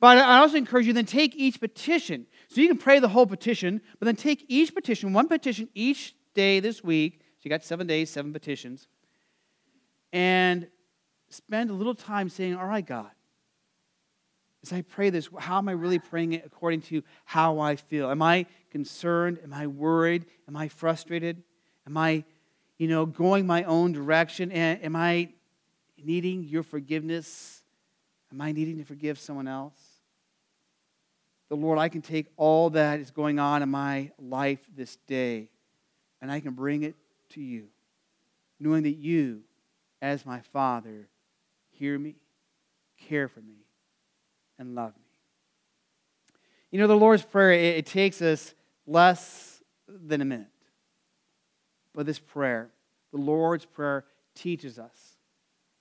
But 0.00 0.18
I 0.18 0.38
also 0.38 0.56
encourage 0.56 0.86
you 0.86 0.92
then 0.92 1.06
take 1.06 1.34
each 1.34 1.60
petition. 1.60 2.26
So 2.48 2.62
you 2.62 2.68
can 2.68 2.78
pray 2.78 2.98
the 2.98 3.08
whole 3.08 3.26
petition, 3.26 3.80
but 3.98 4.06
then 4.06 4.16
take 4.16 4.44
each 4.48 4.74
petition, 4.74 5.12
one 5.12 5.28
petition 5.28 5.68
each 5.74 6.14
day 6.34 6.60
this 6.60 6.82
week. 6.82 7.20
So 7.20 7.42
you 7.42 7.50
got 7.50 7.62
seven 7.62 7.86
days, 7.86 8.10
seven 8.10 8.32
petitions. 8.32 8.88
And 10.12 10.68
spend 11.28 11.70
a 11.70 11.74
little 11.74 11.94
time 11.94 12.30
saying, 12.30 12.56
All 12.56 12.66
right, 12.66 12.84
God, 12.84 13.10
as 14.62 14.72
I 14.72 14.82
pray 14.82 15.10
this, 15.10 15.28
how 15.38 15.58
am 15.58 15.68
I 15.68 15.72
really 15.72 15.98
praying 15.98 16.32
it 16.32 16.44
according 16.44 16.82
to 16.82 17.02
how 17.24 17.60
I 17.60 17.76
feel? 17.76 18.10
Am 18.10 18.22
I 18.22 18.46
concerned? 18.70 19.38
Am 19.44 19.52
I 19.52 19.66
worried? 19.66 20.24
Am 20.48 20.56
I 20.56 20.68
frustrated? 20.68 21.42
Am 21.86 21.96
I, 21.96 22.24
you 22.78 22.88
know, 22.88 23.06
going 23.06 23.46
my 23.46 23.64
own 23.64 23.92
direction? 23.92 24.50
And 24.50 24.82
am 24.82 24.96
I 24.96 25.30
needing 26.02 26.44
your 26.44 26.62
forgiveness? 26.62 27.62
Am 28.32 28.40
I 28.40 28.52
needing 28.52 28.78
to 28.78 28.84
forgive 28.84 29.18
someone 29.18 29.48
else? 29.48 29.78
The 31.48 31.56
Lord, 31.56 31.78
I 31.78 31.88
can 31.88 32.02
take 32.02 32.26
all 32.36 32.70
that 32.70 33.00
is 33.00 33.10
going 33.10 33.38
on 33.38 33.62
in 33.62 33.68
my 33.70 34.10
life 34.18 34.60
this 34.76 34.96
day 35.06 35.48
and 36.20 36.30
I 36.30 36.40
can 36.40 36.52
bring 36.52 36.82
it 36.82 36.96
to 37.30 37.40
you, 37.40 37.68
knowing 38.58 38.82
that 38.82 38.96
you, 38.96 39.42
as 40.02 40.26
my 40.26 40.40
Father, 40.40 41.08
hear 41.70 41.98
me, 41.98 42.16
care 42.98 43.28
for 43.28 43.40
me, 43.40 43.64
and 44.58 44.74
love 44.74 44.94
me. 44.96 45.02
You 46.70 46.80
know, 46.80 46.86
the 46.86 46.96
Lord's 46.96 47.22
Prayer, 47.22 47.52
it, 47.52 47.76
it 47.76 47.86
takes 47.86 48.20
us 48.20 48.54
less 48.86 49.62
than 49.86 50.20
a 50.20 50.24
minute. 50.24 50.48
But 51.94 52.06
this 52.06 52.18
prayer, 52.18 52.70
the 53.12 53.18
Lord's 53.18 53.64
Prayer, 53.64 54.04
teaches 54.34 54.78
us 54.78 55.16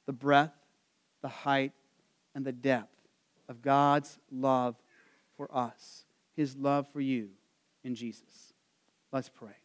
the 0.06 0.13
breadth, 0.13 0.56
the 1.21 1.27
height, 1.27 1.73
and 2.34 2.45
the 2.45 2.51
depth 2.51 2.93
of 3.49 3.62
God's 3.62 4.17
love 4.32 4.75
for 5.38 5.47
us, 5.56 6.04
His 6.36 6.56
love 6.56 6.88
for 6.91 7.00
you 7.00 7.30
in 7.84 7.95
Jesus. 7.95 8.54
Let's 9.13 9.30
pray. 9.30 9.56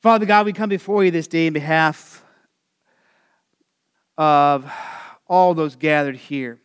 Father 0.00 0.24
God, 0.24 0.46
we 0.46 0.52
come 0.52 0.70
before 0.70 1.04
you 1.04 1.10
this 1.10 1.26
day 1.26 1.48
in 1.48 1.52
behalf 1.52 2.24
of 4.16 4.70
all 5.26 5.54
those 5.54 5.76
gathered 5.76 6.16
here. 6.16 6.60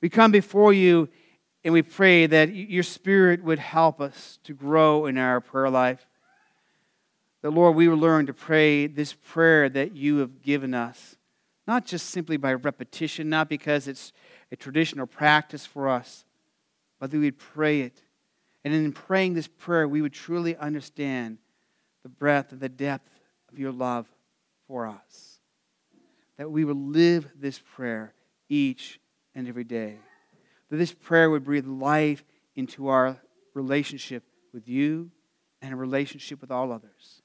We 0.00 0.08
come 0.08 0.30
before 0.30 0.72
you 0.72 1.08
and 1.64 1.74
we 1.74 1.82
pray 1.82 2.26
that 2.26 2.54
your 2.54 2.82
Spirit 2.82 3.42
would 3.42 3.58
help 3.58 4.00
us 4.00 4.38
to 4.44 4.54
grow 4.54 5.06
in 5.06 5.18
our 5.18 5.40
prayer 5.40 5.68
life. 5.70 6.06
That, 7.42 7.50
Lord, 7.50 7.76
we 7.76 7.88
will 7.88 7.96
learn 7.96 8.26
to 8.26 8.34
pray 8.34 8.86
this 8.86 9.12
prayer 9.12 9.68
that 9.70 9.96
you 9.96 10.18
have 10.18 10.42
given 10.42 10.74
us, 10.74 11.16
not 11.66 11.86
just 11.86 12.10
simply 12.10 12.36
by 12.36 12.54
repetition, 12.54 13.28
not 13.28 13.48
because 13.48 13.88
it's 13.88 14.12
a 14.52 14.56
traditional 14.56 15.06
practice 15.06 15.66
for 15.66 15.88
us, 15.88 16.24
but 17.00 17.10
that 17.10 17.18
we 17.18 17.24
would 17.24 17.38
pray 17.38 17.80
it. 17.80 18.02
And 18.62 18.72
in 18.74 18.92
praying 18.92 19.34
this 19.34 19.48
prayer, 19.48 19.88
we 19.88 20.02
would 20.02 20.12
truly 20.12 20.54
understand 20.56 21.38
the 22.02 22.08
breadth 22.08 22.52
and 22.52 22.60
the 22.60 22.68
depth 22.68 23.10
of 23.50 23.58
your 23.58 23.72
love 23.72 24.06
for 24.68 24.86
us. 24.86 25.40
That 26.36 26.50
we 26.50 26.64
would 26.64 26.76
live 26.76 27.28
this 27.34 27.58
prayer 27.58 28.12
each 28.48 29.00
and 29.34 29.48
every 29.48 29.64
day. 29.64 29.96
That 30.68 30.76
this 30.76 30.92
prayer 30.92 31.30
would 31.30 31.44
breathe 31.44 31.66
life 31.66 32.22
into 32.54 32.88
our 32.88 33.18
relationship 33.54 34.22
with 34.52 34.68
you 34.68 35.10
and 35.62 35.72
a 35.72 35.76
relationship 35.76 36.40
with 36.40 36.50
all 36.50 36.70
others. 36.70 37.22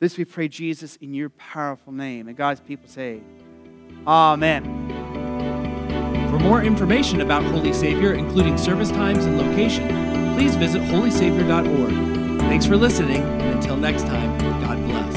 This 0.00 0.18
we 0.18 0.24
pray, 0.24 0.48
Jesus, 0.48 0.96
in 0.96 1.14
your 1.14 1.30
powerful 1.30 1.92
name. 1.92 2.28
And 2.28 2.36
God's 2.36 2.60
people 2.60 2.88
say, 2.88 3.20
Amen. 4.06 4.93
For 6.44 6.50
more 6.50 6.62
information 6.62 7.22
about 7.22 7.42
Holy 7.42 7.72
Savior, 7.72 8.12
including 8.12 8.58
service 8.58 8.90
times 8.90 9.24
and 9.24 9.38
location, 9.38 9.88
please 10.34 10.56
visit 10.56 10.82
holysavior.org. 10.82 12.38
Thanks 12.40 12.66
for 12.66 12.76
listening, 12.76 13.22
and 13.22 13.54
until 13.54 13.78
next 13.78 14.02
time, 14.02 14.38
God 14.60 14.76
bless. 14.84 15.13